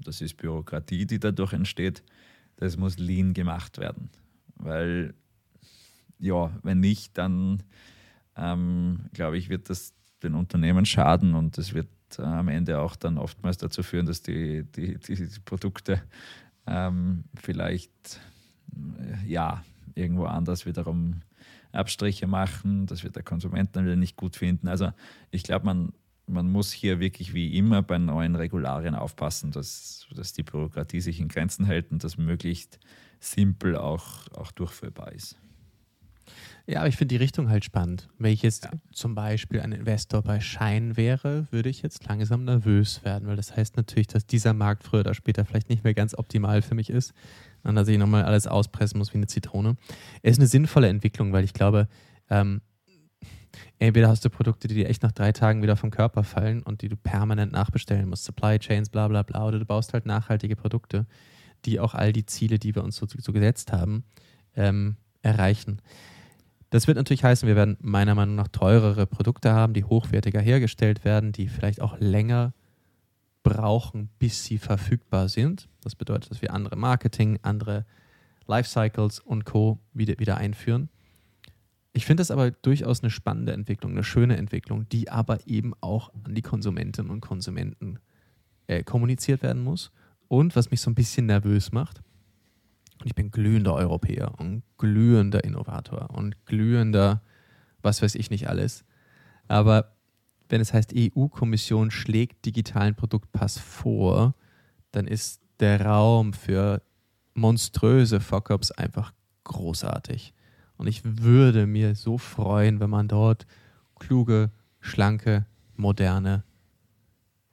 [0.03, 2.03] das ist Bürokratie, die dadurch entsteht.
[2.57, 4.09] Das muss lean gemacht werden.
[4.55, 5.13] Weil,
[6.19, 7.63] ja, wenn nicht, dann
[8.35, 9.93] ähm, glaube ich, wird das
[10.23, 11.87] den Unternehmen schaden und es wird
[12.17, 16.01] äh, am Ende auch dann oftmals dazu führen, dass die, die, die, die Produkte
[16.65, 18.19] ähm, vielleicht
[18.73, 21.21] äh, ja irgendwo anders wiederum
[21.71, 24.67] Abstriche machen, das wird der Konsument dann wieder nicht gut finden.
[24.67, 24.91] Also
[25.31, 25.93] ich glaube, man,
[26.27, 31.19] man muss hier wirklich wie immer bei neuen Regularien aufpassen, dass, dass die Bürokratie sich
[31.19, 32.79] in Grenzen hält und das möglichst
[33.19, 35.37] simpel auch, auch durchführbar ist.
[36.65, 38.09] Ja, aber ich finde die Richtung halt spannend.
[38.17, 38.71] Wenn ich jetzt ja.
[38.91, 43.55] zum Beispiel ein Investor bei Schein wäre, würde ich jetzt langsam nervös werden, weil das
[43.55, 46.89] heißt natürlich, dass dieser Markt früher oder später vielleicht nicht mehr ganz optimal für mich
[46.89, 47.13] ist
[47.75, 49.75] dass ich nochmal alles auspressen muss wie eine Zitrone.
[50.21, 51.87] Es ist eine sinnvolle Entwicklung, weil ich glaube,
[52.29, 52.61] ähm,
[53.79, 56.81] entweder hast du Produkte, die dir echt nach drei Tagen wieder vom Körper fallen und
[56.81, 60.55] die du permanent nachbestellen musst, Supply Chains, bla bla bla, oder du baust halt nachhaltige
[60.55, 61.05] Produkte,
[61.65, 64.03] die auch all die Ziele, die wir uns so, so gesetzt haben,
[64.55, 65.81] ähm, erreichen.
[66.69, 71.05] Das wird natürlich heißen, wir werden meiner Meinung nach teurere Produkte haben, die hochwertiger hergestellt
[71.05, 72.53] werden, die vielleicht auch länger
[73.49, 75.67] brauchen, bis sie verfügbar sind.
[75.81, 77.85] Das bedeutet, dass wir andere Marketing, andere
[78.47, 79.79] Lifecycles und Co.
[79.93, 80.89] wieder, wieder einführen.
[81.93, 86.11] Ich finde das aber durchaus eine spannende Entwicklung, eine schöne Entwicklung, die aber eben auch
[86.23, 87.99] an die Konsumentinnen und Konsumenten
[88.67, 89.91] äh, kommuniziert werden muss.
[90.27, 92.01] Und was mich so ein bisschen nervös macht,
[92.99, 97.21] und ich bin glühender Europäer und glühender Innovator und glühender,
[97.81, 98.85] was weiß ich nicht alles.
[99.47, 99.96] Aber
[100.49, 104.35] wenn es heißt, EU-Kommission schlägt digitalen Produktpass vor,
[104.91, 106.81] dann ist der Raum für
[107.33, 110.33] monströse Fuck-ups einfach großartig.
[110.77, 113.45] Und ich würde mir so freuen, wenn man dort
[113.99, 115.45] kluge, schlanke,
[115.75, 116.43] moderne,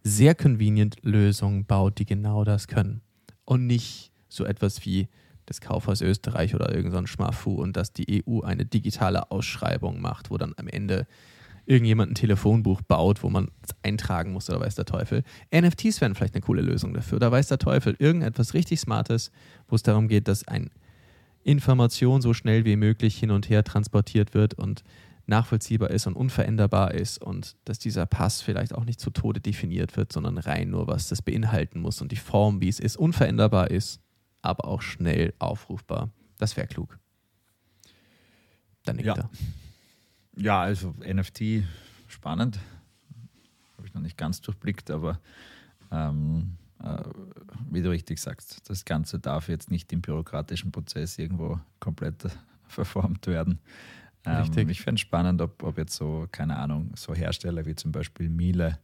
[0.03, 3.01] sehr convenient Lösungen baut, die genau das können.
[3.45, 5.09] Und nicht so etwas wie
[5.49, 10.31] des Kaufhaus Österreich oder irgendein so Schmafu und dass die EU eine digitale Ausschreibung macht,
[10.31, 11.07] wo dann am Ende
[11.67, 15.23] irgendjemand ein Telefonbuch baut, wo man es eintragen muss oder weiß der Teufel.
[15.55, 17.19] NFTs wären vielleicht eine coole Lösung dafür.
[17.19, 19.31] Da weiß der Teufel irgendetwas richtig Smartes,
[19.69, 20.71] wo es darum geht, dass ein
[21.43, 24.83] Information so schnell wie möglich hin und her transportiert wird und
[25.27, 29.97] nachvollziehbar ist und unveränderbar ist und dass dieser Pass vielleicht auch nicht zu Tode definiert
[29.97, 33.71] wird, sondern rein nur, was das beinhalten muss und die Form, wie es ist, unveränderbar
[33.71, 34.01] ist,
[34.43, 36.11] aber auch schnell aufrufbar.
[36.39, 36.99] Das wäre klug.
[38.85, 39.15] Dann nickt Ja.
[39.15, 39.31] er.
[40.37, 41.65] Ja, also NFT
[42.09, 42.59] spannend.
[43.77, 45.21] Habe ich noch nicht ganz durchblickt, aber
[45.91, 47.03] ähm, äh,
[47.71, 52.27] wie du richtig sagst, das Ganze darf jetzt nicht im bürokratischen Prozess irgendwo komplett
[52.69, 53.59] verformt werden.
[54.27, 54.69] Ähm.
[54.69, 58.29] Ich fände es spannend, ob, ob jetzt so, keine Ahnung, so Hersteller wie zum Beispiel
[58.29, 58.79] Miele,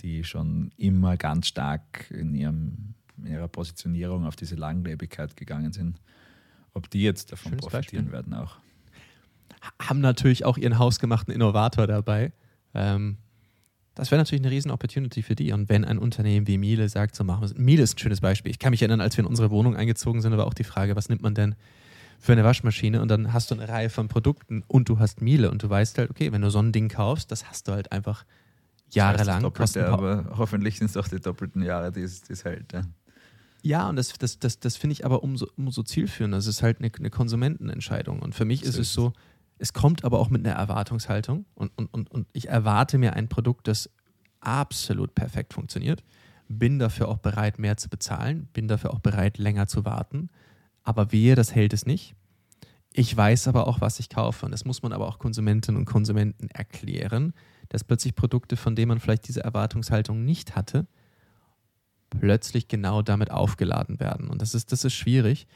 [0.00, 6.00] die schon immer ganz stark in, ihrem, in ihrer Positionierung auf diese Langlebigkeit gegangen sind,
[6.74, 8.12] ob die jetzt davon Schönes profitieren Beispiel.
[8.12, 8.58] werden auch.
[9.80, 12.32] Haben natürlich auch ihren hausgemachten Innovator dabei.
[12.74, 13.18] Ähm,
[13.94, 15.52] das wäre natürlich eine riesen Opportunity für die.
[15.52, 17.56] Und wenn ein Unternehmen wie Miele sagt, so machen wir es.
[17.56, 18.50] Miele ist ein schönes Beispiel.
[18.50, 20.96] Ich kann mich erinnern, als wir in unsere Wohnung eingezogen sind, war auch die Frage,
[20.96, 21.54] was nimmt man denn
[22.18, 23.00] für eine Waschmaschine?
[23.00, 25.98] Und dann hast du eine Reihe von Produkten und du hast Miele und du weißt
[25.98, 28.24] halt, okay, wenn du so ein Ding kaufst, das hast du halt einfach
[28.90, 29.42] jahrelang.
[29.42, 32.32] Das heißt das Doppelte, aber hoffentlich sind es auch die doppelten Jahre, die es, die
[32.32, 32.72] es hält.
[32.72, 32.82] Ja.
[33.62, 36.36] Ja, und das, das, das, das finde ich aber umso, umso zielführender.
[36.36, 38.20] Es ist halt eine, eine Konsumentenentscheidung.
[38.20, 39.14] Und für mich ist es so,
[39.58, 41.46] es kommt aber auch mit einer Erwartungshaltung.
[41.54, 43.90] Und, und, und, und ich erwarte mir ein Produkt, das
[44.40, 46.02] absolut perfekt funktioniert.
[46.48, 48.48] Bin dafür auch bereit, mehr zu bezahlen.
[48.52, 50.28] Bin dafür auch bereit, länger zu warten.
[50.82, 52.14] Aber wehe, das hält es nicht.
[52.92, 54.46] Ich weiß aber auch, was ich kaufe.
[54.46, 57.32] Und das muss man aber auch Konsumentinnen und Konsumenten erklären,
[57.68, 60.86] dass plötzlich Produkte, von denen man vielleicht diese Erwartungshaltung nicht hatte,
[62.10, 64.28] plötzlich genau damit aufgeladen werden.
[64.28, 65.46] Und das ist, das ist schwierig,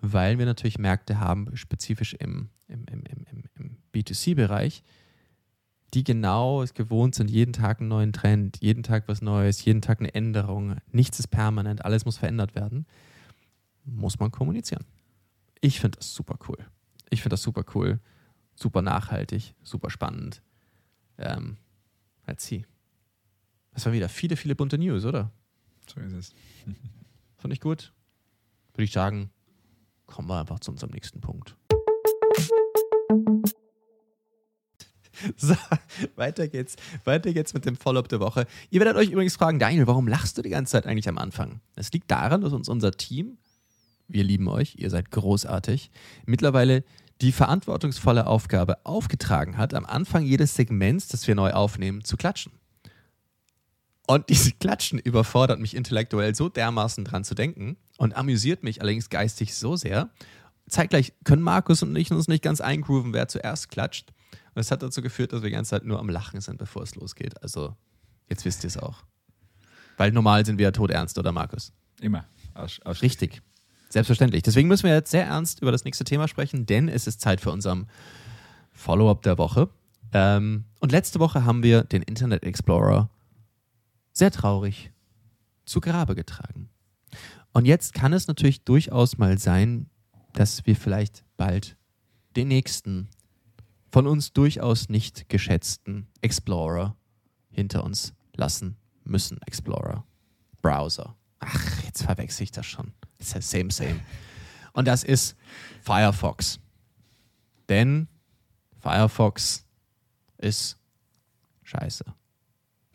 [0.00, 4.82] weil wir natürlich Märkte haben, spezifisch im, im, im, im, im, im B2C-Bereich,
[5.94, 9.80] die genau es gewohnt sind, jeden Tag einen neuen Trend, jeden Tag was Neues, jeden
[9.80, 10.76] Tag eine Änderung.
[10.90, 12.86] Nichts ist permanent, alles muss verändert werden.
[13.84, 14.84] Muss man kommunizieren.
[15.60, 16.58] Ich finde das super cool.
[17.10, 18.00] Ich finde das super cool,
[18.54, 20.42] super nachhaltig, super spannend.
[21.18, 21.56] Ähm,
[22.26, 22.66] let's see.
[23.72, 25.30] Das waren wieder viele, viele bunte News, oder?
[25.86, 26.34] So ist es.
[27.38, 27.92] Fand ich gut.
[28.74, 29.30] Würde ich sagen,
[30.06, 31.56] kommen wir einfach zu unserem nächsten Punkt.
[35.36, 35.54] So,
[36.16, 36.76] weiter geht's.
[37.04, 38.46] Weiter geht's mit dem Follow-up der Woche.
[38.70, 41.60] Ihr werdet euch übrigens fragen, Daniel, warum lachst du die ganze Zeit eigentlich am Anfang?
[41.74, 43.38] Das liegt daran, dass uns unser Team,
[44.08, 45.90] wir lieben euch, ihr seid großartig,
[46.26, 46.84] mittlerweile
[47.22, 52.52] die verantwortungsvolle Aufgabe aufgetragen hat, am Anfang jedes Segments, das wir neu aufnehmen, zu klatschen.
[54.06, 59.08] Und diese Klatschen überfordert mich intellektuell so dermaßen dran zu denken und amüsiert mich allerdings
[59.10, 60.10] geistig so sehr.
[60.68, 64.12] Zeitgleich können Markus und ich uns nicht ganz eingrooven, wer zuerst klatscht.
[64.30, 66.82] Und das hat dazu geführt, dass wir die ganze Zeit nur am Lachen sind, bevor
[66.82, 67.42] es losgeht.
[67.42, 67.76] Also,
[68.28, 69.04] jetzt wisst ihr es auch.
[69.96, 71.72] Weil normal sind wir ja todernst, oder Markus?
[72.00, 72.26] Immer.
[72.54, 73.42] Aus Richtig.
[73.88, 74.42] Selbstverständlich.
[74.42, 77.40] Deswegen müssen wir jetzt sehr ernst über das nächste Thema sprechen, denn es ist Zeit
[77.40, 77.86] für unserem
[78.72, 79.68] Follow-up der Woche.
[80.12, 83.10] Ähm, und letzte Woche haben wir den Internet Explorer
[84.12, 84.90] sehr traurig
[85.64, 86.68] zu Grabe getragen.
[87.56, 89.88] Und jetzt kann es natürlich durchaus mal sein,
[90.34, 91.78] dass wir vielleicht bald
[92.36, 93.08] den nächsten
[93.90, 96.98] von uns durchaus nicht geschätzten Explorer
[97.50, 99.40] hinter uns lassen müssen.
[99.46, 100.04] Explorer.
[100.60, 101.16] Browser.
[101.38, 102.92] Ach, jetzt verwechsel ich das schon.
[103.16, 104.00] Ist ja same, same.
[104.74, 105.34] Und das ist
[105.80, 106.60] Firefox.
[107.70, 108.06] Denn
[108.80, 109.64] Firefox
[110.36, 110.76] ist
[111.62, 112.04] scheiße.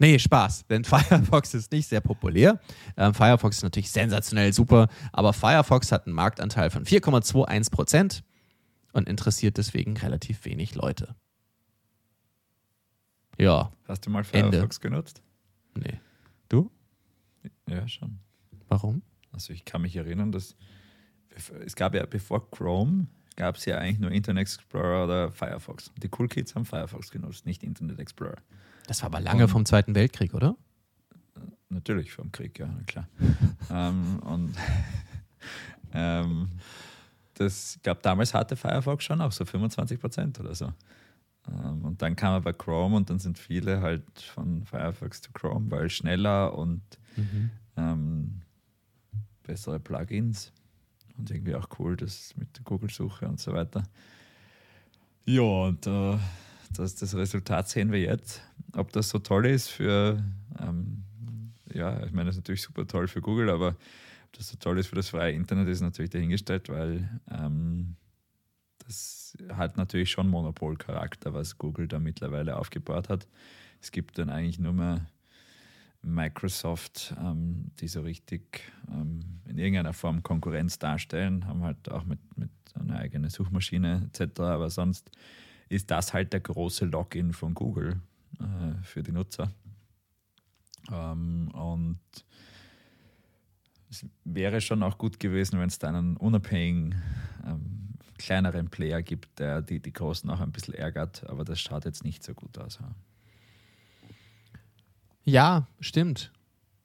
[0.02, 2.60] Nee, Spaß, denn Firefox ist nicht sehr populär.
[2.98, 8.24] Ähm, Firefox ist natürlich sensationell super, aber Firefox hat einen Marktanteil von 4,21 Prozent
[8.94, 11.16] und interessiert deswegen relativ wenig Leute.
[13.38, 14.54] Ja, Hast du mal Ende.
[14.54, 15.22] Firefox genutzt?
[15.76, 16.00] nee.
[16.50, 16.72] Du?
[17.70, 18.18] Ja, schon.
[18.70, 19.04] Warum?
[19.32, 20.56] Also ich kann mich erinnern, dass
[21.64, 25.92] es gab ja bevor Chrome gab es ja eigentlich nur Internet Explorer oder Firefox.
[26.02, 28.42] Die Cool Kids haben Firefox genutzt, nicht Internet Explorer.
[28.92, 30.58] Das war aber lange vom Zweiten Weltkrieg, oder?
[31.70, 33.08] Natürlich vom Krieg, ja, klar.
[33.72, 34.54] ähm, und
[35.94, 36.50] ähm,
[37.36, 40.74] das gab damals hatte Firefox schon auch so 25 Prozent oder so.
[41.48, 45.32] Ähm, und dann kam er bei Chrome und dann sind viele halt von Firefox zu
[45.32, 46.82] Chrome, weil schneller und
[47.78, 48.42] ähm,
[49.44, 50.52] bessere Plugins
[51.18, 53.84] und irgendwie auch cool, das mit der Google-Suche und so weiter.
[55.26, 56.18] Ja, und äh,
[56.74, 58.42] das, das Resultat sehen wir jetzt.
[58.74, 60.24] Ob das so toll ist für,
[60.60, 61.04] ähm,
[61.74, 64.80] ja, ich meine, das ist natürlich super toll für Google, aber ob das so toll
[64.80, 67.96] ist für das freie Internet, ist natürlich dahingestellt, weil ähm,
[68.86, 73.28] das hat natürlich schon Monopolcharakter, was Google da mittlerweile aufgebaut hat.
[73.82, 75.08] Es gibt dann eigentlich nur mehr
[76.04, 82.20] Microsoft, ähm, die so richtig ähm, in irgendeiner Form Konkurrenz darstellen, haben halt auch mit,
[82.38, 84.40] mit einer eigenen Suchmaschine etc.
[84.42, 85.12] Aber sonst
[85.72, 88.02] ist das halt der große Login von Google
[88.40, 89.52] äh, für die Nutzer.
[90.92, 92.00] Ähm, und
[93.90, 97.02] es wäre schon auch gut gewesen, wenn es da einen unabhängigen,
[97.46, 101.86] ähm, kleineren Player gibt, der die, die Großen auch ein bisschen ärgert, aber das schaut
[101.86, 102.80] jetzt nicht so gut aus.
[102.82, 102.96] Ja,
[105.24, 106.34] ja stimmt.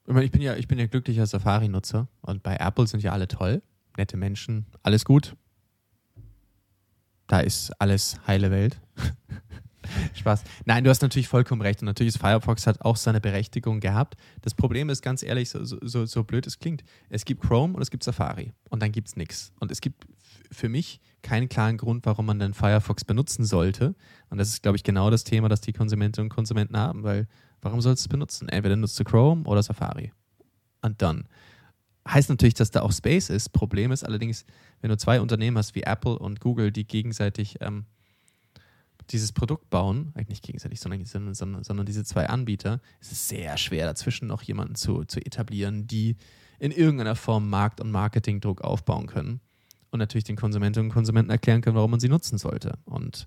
[0.07, 3.62] Ich bin ja, ich bin ja glücklicher Safari-Nutzer und bei Apple sind ja alle toll,
[3.97, 5.37] nette Menschen, alles gut.
[7.27, 8.81] Da ist alles heile Welt.
[10.14, 10.45] Spaß.
[10.64, 11.81] Nein, du hast natürlich vollkommen recht.
[11.81, 14.16] Und natürlich ist Firefox hat auch seine Berechtigung gehabt.
[14.43, 17.83] Das Problem ist ganz ehrlich, so, so, so blöd es klingt, es gibt Chrome und
[17.83, 18.53] es gibt Safari.
[18.70, 19.53] Und dann gibt es nichts.
[19.61, 20.07] Und es gibt
[20.51, 23.95] für mich keinen klaren Grund, warum man dann Firefox benutzen sollte.
[24.31, 27.27] Und das ist, glaube ich, genau das Thema, das die Konsumentinnen und Konsumenten haben, weil
[27.62, 28.49] warum sollst du es benutzen?
[28.49, 30.12] Entweder nutzt du Chrome oder Safari.
[30.83, 31.29] Und dann.
[32.07, 33.51] Heißt natürlich, dass da auch Space ist.
[33.53, 34.45] Problem ist allerdings,
[34.81, 37.87] wenn du zwei Unternehmen hast wie Apple und Google, die gegenseitig ähm,
[39.11, 43.57] dieses Produkt bauen, eigentlich nicht gegenseitig, sondern, sondern, sondern diese zwei Anbieter, ist es sehr
[43.57, 46.17] schwer, dazwischen noch jemanden zu, zu etablieren, die
[46.59, 49.41] in irgendeiner Form Markt- und Marketingdruck aufbauen können
[49.91, 52.79] und natürlich den Konsumentinnen und Konsumenten erklären können, warum man sie nutzen sollte.
[52.85, 53.27] Und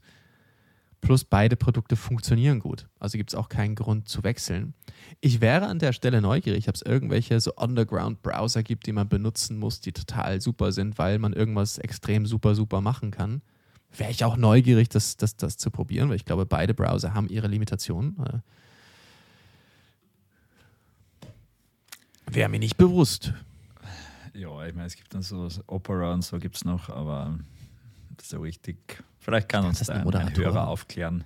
[1.01, 2.87] plus beide Produkte funktionieren gut.
[2.99, 4.73] Also gibt es auch keinen Grund zu wechseln.
[5.21, 9.57] Ich wäre an der Stelle neugierig, ob es irgendwelche so Underground-Browser gibt, die man benutzen
[9.57, 13.41] muss, die total super sind, weil man irgendwas extrem super, super machen kann
[13.97, 17.27] wäre ich auch neugierig, das, das, das zu probieren, weil ich glaube, beide Browser haben
[17.29, 18.15] ihre Limitationen.
[18.25, 18.39] Äh,
[22.31, 23.33] wäre mir nicht bewusst.
[24.33, 27.39] Ja, ich meine, es gibt dann so Opera und so gibt es noch, aber
[28.21, 31.23] so richtig, vielleicht kann uns da ein, ein Hörer aufklären,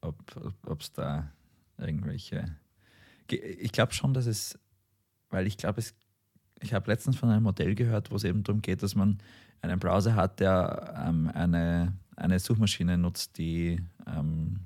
[0.00, 1.30] ob es da
[1.78, 2.56] irgendwelche.
[3.28, 4.58] Ich glaube schon, dass es,
[5.30, 5.94] weil ich glaube, es,
[6.60, 9.18] ich habe letztens von einem Modell gehört, wo es eben darum geht, dass man
[9.60, 14.60] einen Browser hat, der ähm, eine, eine Suchmaschine nutzt, die ähm,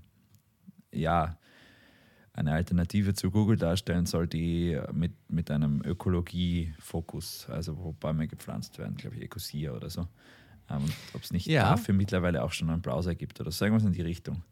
[0.92, 1.38] ja
[2.32, 8.78] eine Alternative zu Google darstellen soll, die mit, mit einem Ökologie-Fokus, also wo Bäume gepflanzt
[8.78, 10.06] werden, glaube ich, Ecosia oder so.
[10.70, 11.70] Ähm, Ob es nicht ja.
[11.70, 14.42] dafür mittlerweile auch schon einen Browser gibt oder so irgendwas in die Richtung.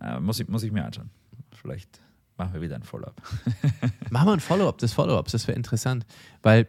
[0.00, 1.10] Äh, muss, ich, muss ich mir anschauen.
[1.52, 2.00] Vielleicht
[2.36, 3.20] machen wir wieder ein Follow-up.
[4.10, 6.06] machen wir ein Follow-up des Follow-ups, das wäre interessant,
[6.42, 6.68] weil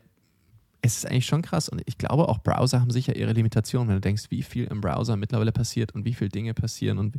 [0.82, 3.96] es ist eigentlich schon krass und ich glaube auch Browser haben sicher ihre Limitationen, wenn
[3.96, 7.16] du denkst, wie viel im Browser mittlerweile passiert und wie viele Dinge passieren und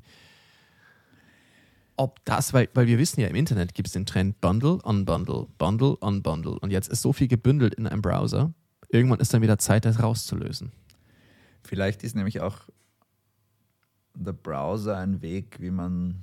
[1.96, 5.46] ob das, weil, weil wir wissen ja, im Internet gibt es den Trend Bundle, Unbundle,
[5.56, 8.52] Bundle, Unbundle und jetzt ist so viel gebündelt in einem Browser,
[8.90, 10.72] irgendwann ist dann wieder Zeit, das rauszulösen.
[11.64, 12.68] Vielleicht ist nämlich auch
[14.14, 16.22] der Browser ein Weg, wie man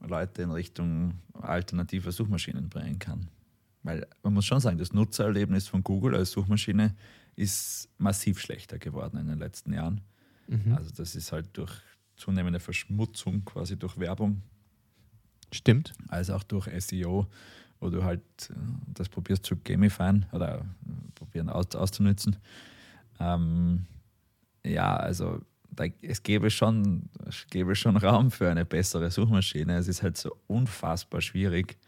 [0.00, 3.28] Leute in Richtung alternativer Suchmaschinen bringen kann.
[3.82, 6.94] Weil man muss schon sagen, das Nutzererlebnis von Google als Suchmaschine
[7.34, 10.02] ist massiv schlechter geworden in den letzten Jahren.
[10.46, 10.74] Mhm.
[10.74, 11.72] Also das ist halt durch
[12.16, 14.42] zunehmende Verschmutzung quasi durch Werbung.
[15.50, 15.92] Stimmt.
[16.08, 17.26] Als auch durch SEO,
[17.80, 18.54] wo du halt äh,
[18.86, 20.64] das probierst zu gamifieren oder äh,
[21.14, 22.36] probieren aus, auszunutzen.
[23.18, 23.86] Ähm,
[24.64, 25.40] ja, also
[25.70, 29.76] da, es gäbe schon, es gäbe schon Raum für eine bessere Suchmaschine.
[29.76, 31.78] Es ist halt so unfassbar schwierig,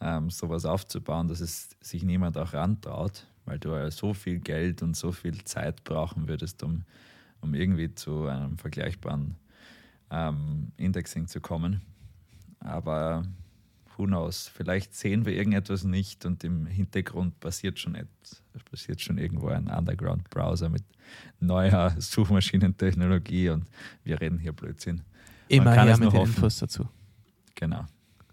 [0.00, 4.82] ähm, sowas aufzubauen, dass es sich niemand auch rantraut, weil du ja so viel Geld
[4.82, 6.84] und so viel Zeit brauchen würdest, um,
[7.40, 9.36] um irgendwie zu einem vergleichbaren
[10.10, 11.82] ähm, Indexing zu kommen.
[12.60, 13.24] Aber
[13.98, 19.18] who knows, vielleicht sehen wir irgendetwas nicht und im Hintergrund passiert schon, etwas, passiert schon
[19.18, 20.84] irgendwo ein Underground-Browser mit
[21.40, 23.64] neuer Suchmaschinentechnologie und
[24.04, 25.02] wir reden hier Blödsinn.
[25.48, 26.88] Immer her mit den Infos dazu.
[27.54, 27.84] Genau.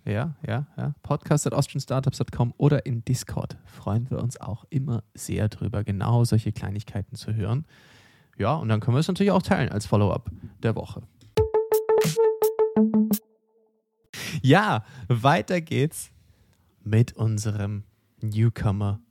[0.05, 0.93] Ja, ja, ja.
[1.01, 3.57] Podcast at austrianstartups.com oder in Discord.
[3.65, 7.65] Freuen wir uns auch immer sehr drüber, genau solche Kleinigkeiten zu hören.
[8.37, 10.29] Ja, und dann können wir es natürlich auch teilen als Follow-up
[10.61, 11.01] der Woche.
[14.45, 16.11] Ja, weiter geht's
[16.83, 17.83] mit unserem
[18.21, 19.01] Newcomer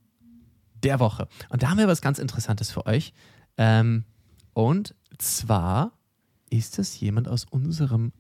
[0.85, 1.27] der Woche.
[1.49, 3.13] Und da haben wir was ganz Interessantes für euch.
[3.57, 4.05] Ähm,
[4.53, 5.91] und zwar
[6.51, 8.13] ist es jemand aus unserem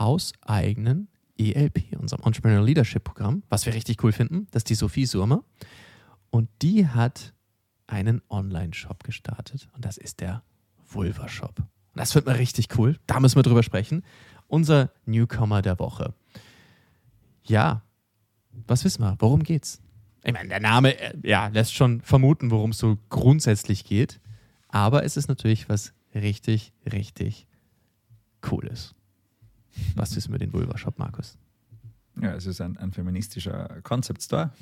[0.00, 1.06] hauseigenen
[1.38, 4.48] ELP, unserem Entrepreneurial Leadership Programm, was wir richtig cool finden.
[4.50, 5.44] Das ist die Sophie Surmer.
[6.30, 7.34] Und die hat
[7.86, 9.68] einen Online-Shop gestartet.
[9.76, 10.42] Und das ist der
[10.90, 11.60] Vulva Shop.
[11.60, 12.98] Und das wird mal richtig cool.
[13.06, 14.02] Da müssen wir drüber sprechen.
[14.48, 16.14] Unser Newcomer der Woche.
[17.48, 17.82] Ja,
[18.66, 19.16] was wissen wir?
[19.18, 19.80] Worum geht's?
[20.24, 24.20] Ich meine, der Name äh, ja, lässt schon vermuten, worum es so grundsätzlich geht.
[24.68, 27.46] Aber es ist natürlich was richtig, richtig
[28.42, 28.94] Cooles.
[29.94, 31.38] Was ist mit dem Vulva-Shop, Markus?
[32.20, 34.52] Ja, es ist ein, ein feministischer Concept Store,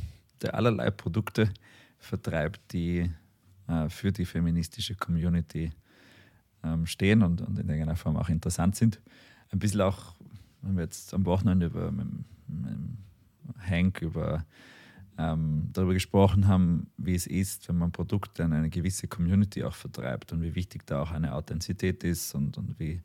[0.42, 1.50] der allerlei Produkte
[1.98, 3.10] vertreibt, die
[3.66, 5.72] äh, für die feministische Community
[6.62, 9.00] ähm, stehen und, und, in irgendeiner Form auch interessant sind.
[9.50, 10.14] Ein bisschen auch,
[10.62, 11.90] wenn wir jetzt am Wochenende über
[13.58, 14.44] Hank über
[15.18, 19.74] ähm, darüber gesprochen haben, wie es ist, wenn man Produkte an eine gewisse Community auch
[19.74, 23.02] vertreibt und wie wichtig da auch eine Authentizität ist und, und wie,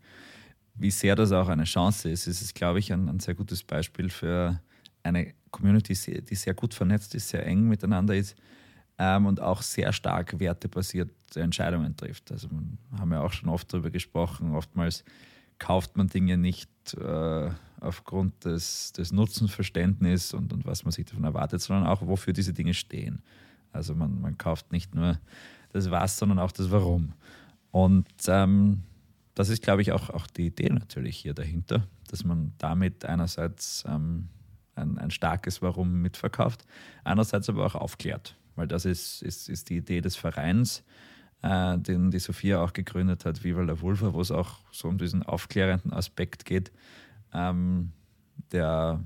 [0.75, 2.27] wie sehr das auch eine Chance ist.
[2.27, 4.59] Es ist, glaube ich, ein, ein sehr gutes Beispiel für
[5.03, 8.35] eine Community, die sehr gut vernetzt ist, sehr eng miteinander ist
[8.97, 12.31] ähm, und auch sehr stark wertebasierte Entscheidungen trifft.
[12.31, 15.03] Also wir haben ja auch schon oft darüber gesprochen, oftmals
[15.59, 17.51] kauft man Dinge nicht äh,
[17.81, 22.53] aufgrund des, des Nutzenverständnisses und, und was man sich davon erwartet, sondern auch, wofür diese
[22.53, 23.21] Dinge stehen.
[23.73, 25.19] Also man, man kauft nicht nur
[25.73, 27.13] das Was, sondern auch das Warum.
[27.71, 28.83] Und ähm,
[29.33, 33.83] das ist, glaube ich, auch, auch die Idee natürlich hier dahinter, dass man damit einerseits
[33.87, 34.27] ähm,
[34.75, 36.65] ein, ein starkes Warum mitverkauft,
[37.03, 40.83] andererseits aber auch aufklärt, weil das ist, ist, ist die Idee des Vereins,
[41.41, 44.97] äh, den die Sophia auch gegründet hat, Viva la Vulva, wo es auch so um
[44.97, 46.71] diesen aufklärenden Aspekt geht,
[47.33, 47.91] ähm,
[48.51, 49.03] der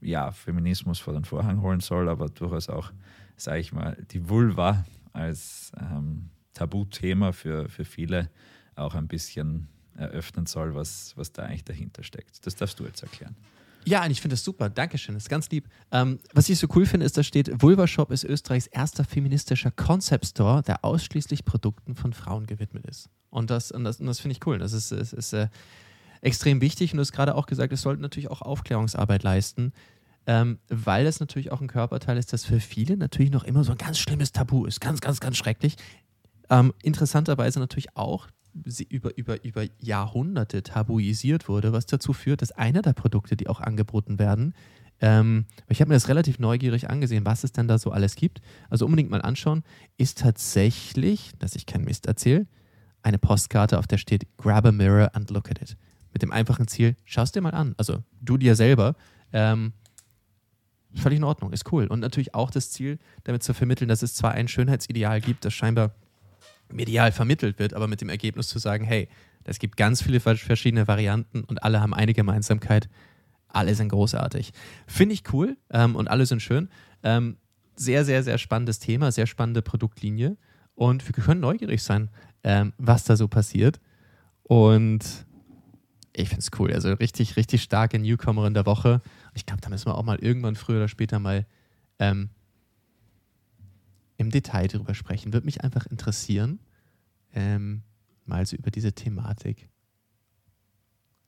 [0.00, 2.92] ja, Feminismus vor den Vorhang holen soll, aber durchaus auch,
[3.36, 8.30] sage ich mal, die Vulva als ähm, Tabuthema für, für viele
[8.74, 12.46] auch ein bisschen eröffnen soll, was, was da eigentlich dahinter steckt.
[12.46, 13.34] Das darfst du jetzt erklären.
[13.86, 14.68] Ja, und ich finde das super.
[14.68, 15.14] Dankeschön.
[15.14, 15.68] Das ist ganz lieb.
[15.92, 19.70] Ähm, was ich so cool finde, ist, da steht, Vulva Shop ist Österreichs erster feministischer
[19.70, 23.08] Concept Store, der ausschließlich Produkten von Frauen gewidmet ist.
[23.30, 24.58] Und das, und das, und das finde ich cool.
[24.58, 25.48] Das ist, ist, ist äh,
[26.20, 26.92] extrem wichtig.
[26.92, 29.72] Und du hast gerade auch gesagt, es sollte natürlich auch Aufklärungsarbeit leisten,
[30.26, 33.72] ähm, weil das natürlich auch ein Körperteil ist, das für viele natürlich noch immer so
[33.72, 34.80] ein ganz schlimmes Tabu ist.
[34.80, 35.76] Ganz, ganz, ganz schrecklich.
[36.50, 38.28] Ähm, interessanterweise natürlich auch
[38.88, 43.60] über, über, über Jahrhunderte tabuisiert wurde, was dazu führt, dass einer der Produkte, die auch
[43.60, 44.54] angeboten werden,
[45.00, 48.40] ähm, ich habe mir das relativ neugierig angesehen, was es denn da so alles gibt.
[48.70, 49.62] Also unbedingt mal anschauen,
[49.98, 52.46] ist tatsächlich, dass ich keinen Mist erzähle,
[53.02, 55.76] eine Postkarte, auf der steht Grab a mirror and look at it.
[56.16, 57.74] Mit dem einfachen Ziel, schau es dir mal an.
[57.76, 58.96] Also du dir selber.
[59.34, 59.74] Ähm,
[60.94, 61.88] völlig in Ordnung, ist cool.
[61.88, 65.52] Und natürlich auch das Ziel, damit zu vermitteln, dass es zwar ein Schönheitsideal gibt, das
[65.52, 65.90] scheinbar
[66.72, 69.10] medial vermittelt wird, aber mit dem Ergebnis zu sagen, hey,
[69.44, 72.88] es gibt ganz viele verschiedene Varianten und alle haben eine Gemeinsamkeit.
[73.48, 74.54] Alle sind großartig.
[74.86, 76.70] Finde ich cool ähm, und alle sind schön.
[77.02, 77.36] Ähm,
[77.74, 80.38] sehr, sehr, sehr spannendes Thema, sehr spannende Produktlinie.
[80.76, 82.08] Und wir können neugierig sein,
[82.42, 83.80] ähm, was da so passiert.
[84.44, 85.25] Und
[86.16, 86.72] ich finde es cool.
[86.72, 89.02] Also richtig, richtig starke Newcomerin der Woche.
[89.34, 91.46] Ich glaube, da müssen wir auch mal irgendwann früher oder später mal
[91.98, 92.30] ähm,
[94.16, 95.34] im Detail drüber sprechen.
[95.34, 96.60] Würde mich einfach interessieren,
[97.34, 97.82] ähm,
[98.24, 99.68] mal so über diese Thematik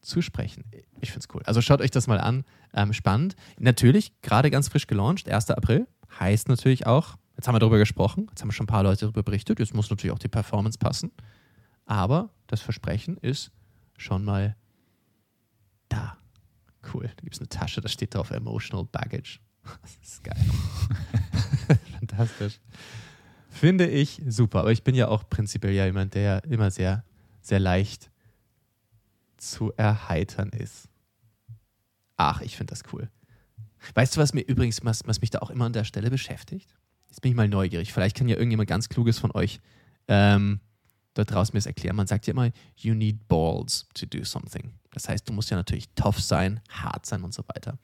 [0.00, 0.64] zu sprechen.
[1.00, 1.42] Ich finde es cool.
[1.44, 2.44] Also schaut euch das mal an.
[2.72, 3.36] Ähm, spannend.
[3.58, 5.50] Natürlich, gerade ganz frisch gelauncht, 1.
[5.50, 5.86] April.
[6.18, 9.22] Heißt natürlich auch, jetzt haben wir darüber gesprochen, jetzt haben schon ein paar Leute darüber
[9.22, 11.12] berichtet, jetzt muss natürlich auch die Performance passen.
[11.84, 13.52] Aber das Versprechen ist
[13.98, 14.56] schon mal
[15.88, 16.16] da.
[16.92, 17.08] Cool.
[17.08, 19.40] Da gibt es eine Tasche, da steht drauf Emotional Baggage.
[19.82, 20.36] Das ist geil.
[21.98, 22.58] Fantastisch.
[23.50, 24.60] Finde ich super.
[24.60, 27.04] Aber ich bin ja auch prinzipiell ja jemand, der immer sehr,
[27.42, 28.10] sehr leicht
[29.36, 30.88] zu erheitern ist.
[32.16, 33.10] Ach, ich finde das cool.
[33.94, 36.74] Weißt du, was mir übrigens, was, was mich da auch immer an der Stelle beschäftigt?
[37.08, 37.92] Jetzt bin ich mal neugierig.
[37.92, 39.60] Vielleicht kann ja irgendjemand ganz Kluges von euch
[40.08, 40.60] ähm,
[41.18, 41.96] dort draußen mir das erklären.
[41.96, 44.72] Man sagt ja immer, you need balls to do something.
[44.92, 47.78] Das heißt, du musst ja natürlich tough sein, hart sein und so weiter.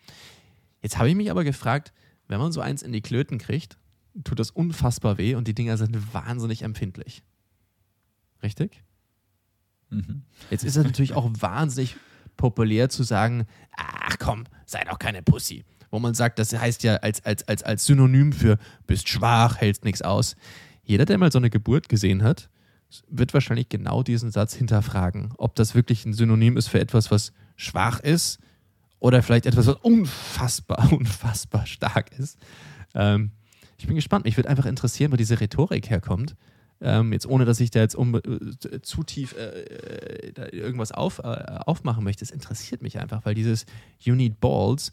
[0.83, 1.93] Jetzt habe ich mich aber gefragt,
[2.29, 3.77] wenn man so eins in die Klöten kriegt,
[4.23, 7.23] tut das unfassbar weh und die Dinger sind wahnsinnig empfindlich.
[8.43, 8.83] Richtig?
[9.91, 10.23] Mhm.
[10.51, 11.97] Jetzt ist es natürlich auch wahnsinnig
[12.37, 13.47] populär zu sagen,
[13.77, 15.65] ach komm, sei doch keine Pussy.
[15.91, 19.85] Wo man sagt, das heißt ja als, als, als, als Synonym für bist schwach, hältst
[19.85, 20.37] nichts aus.
[20.83, 22.51] Jeder, der mal so eine Geburt gesehen hat,
[23.09, 27.33] wird wahrscheinlich genau diesen Satz hinterfragen, ob das wirklich ein Synonym ist für etwas, was
[27.57, 28.39] schwach ist
[28.99, 32.39] oder vielleicht etwas, was unfassbar, unfassbar stark ist.
[32.95, 33.33] Ähm,
[33.79, 34.25] ich bin gespannt.
[34.25, 36.37] Mich würde einfach interessieren, wo diese Rhetorik herkommt.
[36.81, 41.19] Ähm, jetzt ohne, dass ich da jetzt um, äh, zu tief äh, da irgendwas auf,
[41.19, 42.25] äh, aufmachen möchte.
[42.25, 43.67] Es interessiert mich einfach, weil dieses
[44.01, 44.93] You need balls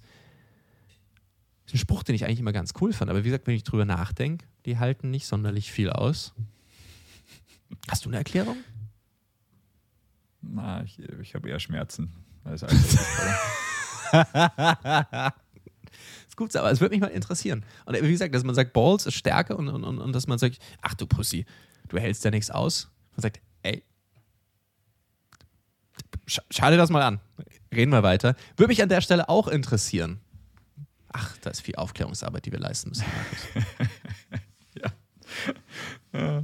[1.65, 3.09] ist ein Spruch, den ich eigentlich immer ganz cool fand.
[3.09, 6.33] Aber wie gesagt, wenn ich drüber nachdenke, die halten nicht sonderlich viel aus.
[7.89, 8.57] Hast du eine Erklärung?
[10.41, 12.13] Na, ich, ich habe eher Schmerzen.
[12.43, 12.63] Als
[16.27, 17.63] ist gut, aber es würde mich mal interessieren.
[17.85, 20.57] Und wie gesagt, dass man sagt, Balls ist Stärke und, und, und dass man sagt,
[20.81, 21.45] ach du Pussy,
[21.89, 22.89] du hältst ja nichts aus.
[23.11, 23.83] Man sagt, ey,
[26.27, 27.19] schade das mal an.
[27.73, 28.35] Reden wir weiter.
[28.57, 30.19] Würde mich an der Stelle auch interessieren.
[31.13, 33.05] Ach, da ist viel Aufklärungsarbeit, die wir leisten müssen,
[36.13, 36.43] ja.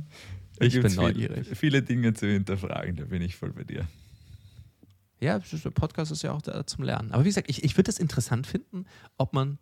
[0.60, 1.44] Ich bin neugierig.
[1.44, 3.88] Viele, viele Dinge zu hinterfragen, da bin ich voll bei dir.
[5.20, 7.12] Ja, der Podcast ist ja auch da zum Lernen.
[7.12, 8.86] Aber wie gesagt, ich, ich würde es interessant finden,
[9.18, 9.58] ob man.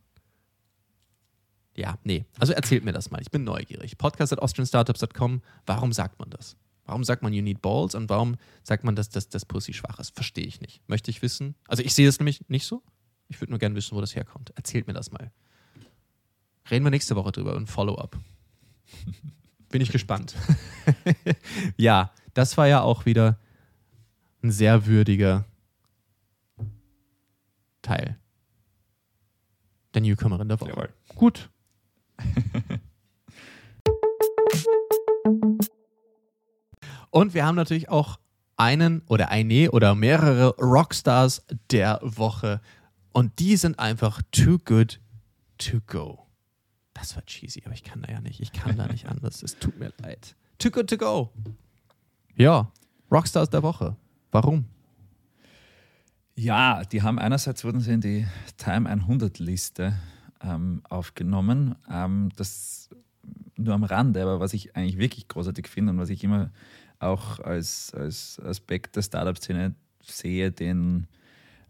[1.75, 2.25] Ja, nee.
[2.39, 3.21] Also erzählt mir das mal.
[3.21, 3.97] Ich bin neugierig.
[3.97, 5.41] Podcast at austrianstartups.com.
[5.65, 6.57] Warum sagt man das?
[6.85, 9.99] Warum sagt man you need balls und warum sagt man, dass das, das Pussy schwach
[9.99, 10.13] ist?
[10.13, 10.87] Verstehe ich nicht.
[10.87, 11.55] Möchte ich wissen.
[11.67, 12.83] Also ich sehe es nämlich nicht so.
[13.27, 14.51] Ich würde nur gerne wissen, wo das herkommt.
[14.55, 15.31] Erzählt mir das mal.
[16.69, 18.17] Reden wir nächste Woche drüber und Follow-up.
[19.69, 20.35] Bin ich gespannt.
[21.77, 23.39] ja, das war ja auch wieder
[24.41, 25.45] ein sehr würdiger
[27.81, 28.17] Teil
[29.95, 30.69] der Newcomerin der Woche.
[30.69, 30.89] Jawohl.
[31.15, 31.49] Gut.
[37.09, 38.19] Und wir haben natürlich auch
[38.57, 42.61] einen oder eine oder mehrere Rockstars der Woche.
[43.13, 44.99] Und die sind einfach too good
[45.57, 46.24] to go.
[46.95, 48.39] Das war cheesy, aber ich kann da ja nicht.
[48.39, 49.43] Ich kann da nicht anders.
[49.43, 50.35] Es tut mir leid.
[50.57, 51.29] Too good to go.
[52.37, 52.71] Ja,
[53.11, 53.97] Rockstars der Woche.
[54.31, 54.65] Warum?
[56.35, 58.25] Ja, die haben einerseits wurden sie in die
[58.57, 59.93] Time 100 Liste
[60.41, 61.75] ähm, aufgenommen.
[61.89, 62.89] Ähm, das
[63.57, 66.51] nur am Rande, aber was ich eigentlich wirklich großartig finde und was ich immer
[66.99, 71.07] auch als, als Aspekt der Startup-Szene sehe, den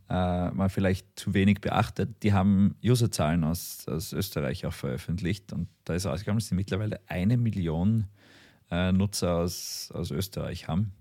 [0.10, 5.68] äh, man vielleicht zu wenig beachtet, die haben Userzahlen aus, aus Österreich auch veröffentlicht und
[5.84, 8.06] da ist rausgekommen, dass sie mittlerweile eine Million
[8.70, 10.92] äh, Nutzer aus, aus Österreich haben.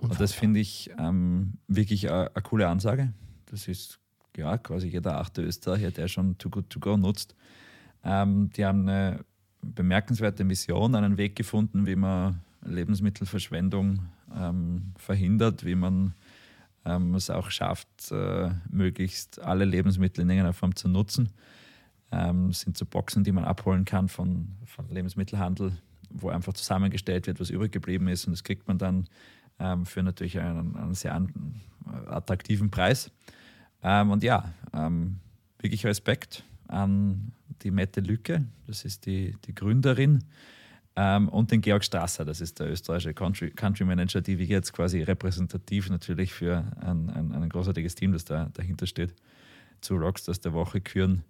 [0.00, 3.12] Und das finde ich ähm, wirklich eine coole Ansage.
[3.46, 4.00] Das ist
[4.36, 7.36] ja quasi jeder achte Österreicher, der schon Too Good To Go nutzt.
[8.02, 9.24] Ähm, die haben eine
[9.60, 16.14] bemerkenswerte Mission, einen Weg gefunden, wie man Lebensmittelverschwendung ähm, verhindert, wie man
[16.84, 21.30] ähm, es auch schafft, äh, möglichst alle Lebensmittel in irgendeiner Form zu nutzen.
[22.10, 25.72] Ähm, sind so Boxen, die man abholen kann von, von Lebensmittelhandel,
[26.10, 28.26] wo einfach zusammengestellt wird, was übrig geblieben ist.
[28.26, 29.08] Und das kriegt man dann
[29.58, 31.60] ähm, für natürlich einen, einen sehr an,
[32.06, 33.10] attraktiven Preis.
[33.82, 35.20] Ähm, und ja, ähm,
[35.58, 37.32] wirklich Respekt an
[37.62, 40.24] die Mette Lücke, das ist die, die Gründerin,
[40.94, 44.72] ähm, und den Georg Strasser, das ist der österreichische Country, Country Manager, die wir jetzt
[44.72, 49.14] quasi repräsentativ natürlich für ein, ein, ein großartiges Team, das da dahinter steht,
[49.80, 51.24] zu Rockstars der Woche küren.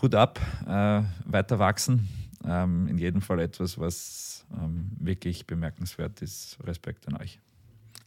[0.00, 2.08] Hut ab, äh, weiter wachsen.
[2.46, 6.58] Ähm, in jedem Fall etwas, was ähm, wirklich bemerkenswert ist.
[6.64, 7.40] Respekt an euch.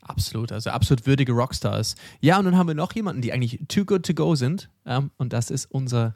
[0.01, 1.95] Absolut, also absolut würdige Rockstars.
[2.22, 4.69] Ja, und dann haben wir noch jemanden, die eigentlich too good to go sind.
[4.85, 6.15] Ähm, und das ist unser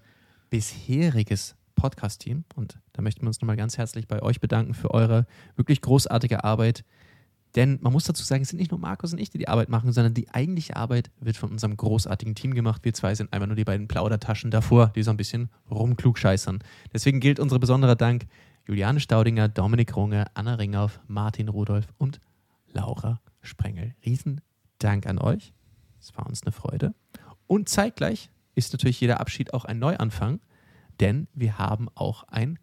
[0.49, 2.45] bisheriges Podcast-Team.
[2.55, 5.25] Und da möchten wir uns nochmal ganz herzlich bei euch bedanken für eure
[5.55, 6.85] wirklich großartige Arbeit.
[7.55, 9.67] Denn man muss dazu sagen, es sind nicht nur Markus und ich, die die Arbeit
[9.67, 12.85] machen, sondern die eigentliche Arbeit wird von unserem großartigen Team gemacht.
[12.85, 16.59] Wir zwei sind einfach nur die beiden Plaudertaschen davor, die so ein bisschen rumklugscheißern.
[16.93, 18.27] Deswegen gilt unser besonderer Dank
[18.67, 22.21] Juliane Staudinger, Dominik Runge, Anna Ringhoff, Martin Rudolf und
[22.71, 23.95] Laura Sprengel.
[24.05, 24.41] Riesen
[24.77, 25.51] Dank an euch.
[25.99, 26.93] Es war uns eine Freude.
[27.47, 30.39] Und zeitgleich ist natürlich jeder Abschied auch ein Neuanfang,
[30.99, 32.59] denn wir haben auch ein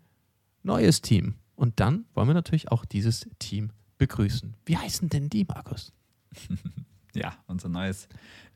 [0.63, 1.35] neues Team.
[1.55, 4.55] Und dann wollen wir natürlich auch dieses Team begrüßen.
[4.65, 5.93] Wie heißen denn die, Markus?
[7.15, 8.09] ja, unser neues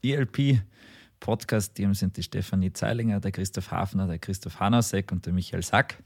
[0.02, 6.02] ELP-Podcast-Team sind die Stefanie Zeilinger, der Christoph Hafner, der Christoph Hanasek und der Michael Sack.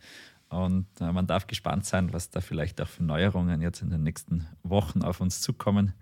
[0.48, 4.02] Und äh, man darf gespannt sein, was da vielleicht auch für Neuerungen jetzt in den
[4.02, 5.92] nächsten Wochen auf uns zukommen.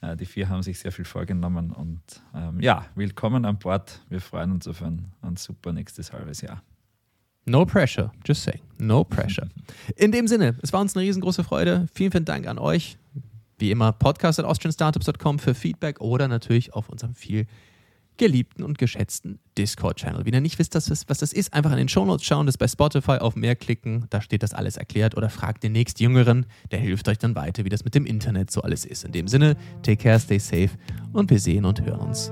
[0.00, 2.00] Äh, die vier haben sich sehr viel vorgenommen und
[2.34, 4.00] ähm, ja, willkommen an Bord.
[4.08, 6.62] Wir freuen uns auf ein, ein super nächstes halbes Jahr.
[7.44, 8.60] No pressure, just saying.
[8.78, 9.48] No pressure.
[9.96, 11.86] In dem Sinne, es war uns eine riesengroße Freude.
[11.92, 12.98] Vielen, vielen Dank an euch.
[13.58, 17.46] Wie immer, podcast at austrianstartups.com für Feedback oder natürlich auf unserem viel
[18.16, 20.24] geliebten und geschätzten Discord-Channel.
[20.24, 23.18] Wenn ihr nicht wisst, was das ist, einfach in den Shownotes schauen, das bei Spotify
[23.18, 27.18] auf mehr klicken, da steht das alles erklärt oder fragt den nächstjüngeren, der hilft euch
[27.18, 29.04] dann weiter, wie das mit dem Internet so alles ist.
[29.04, 30.70] In dem Sinne, take care, stay safe
[31.12, 32.30] und wir sehen und hören uns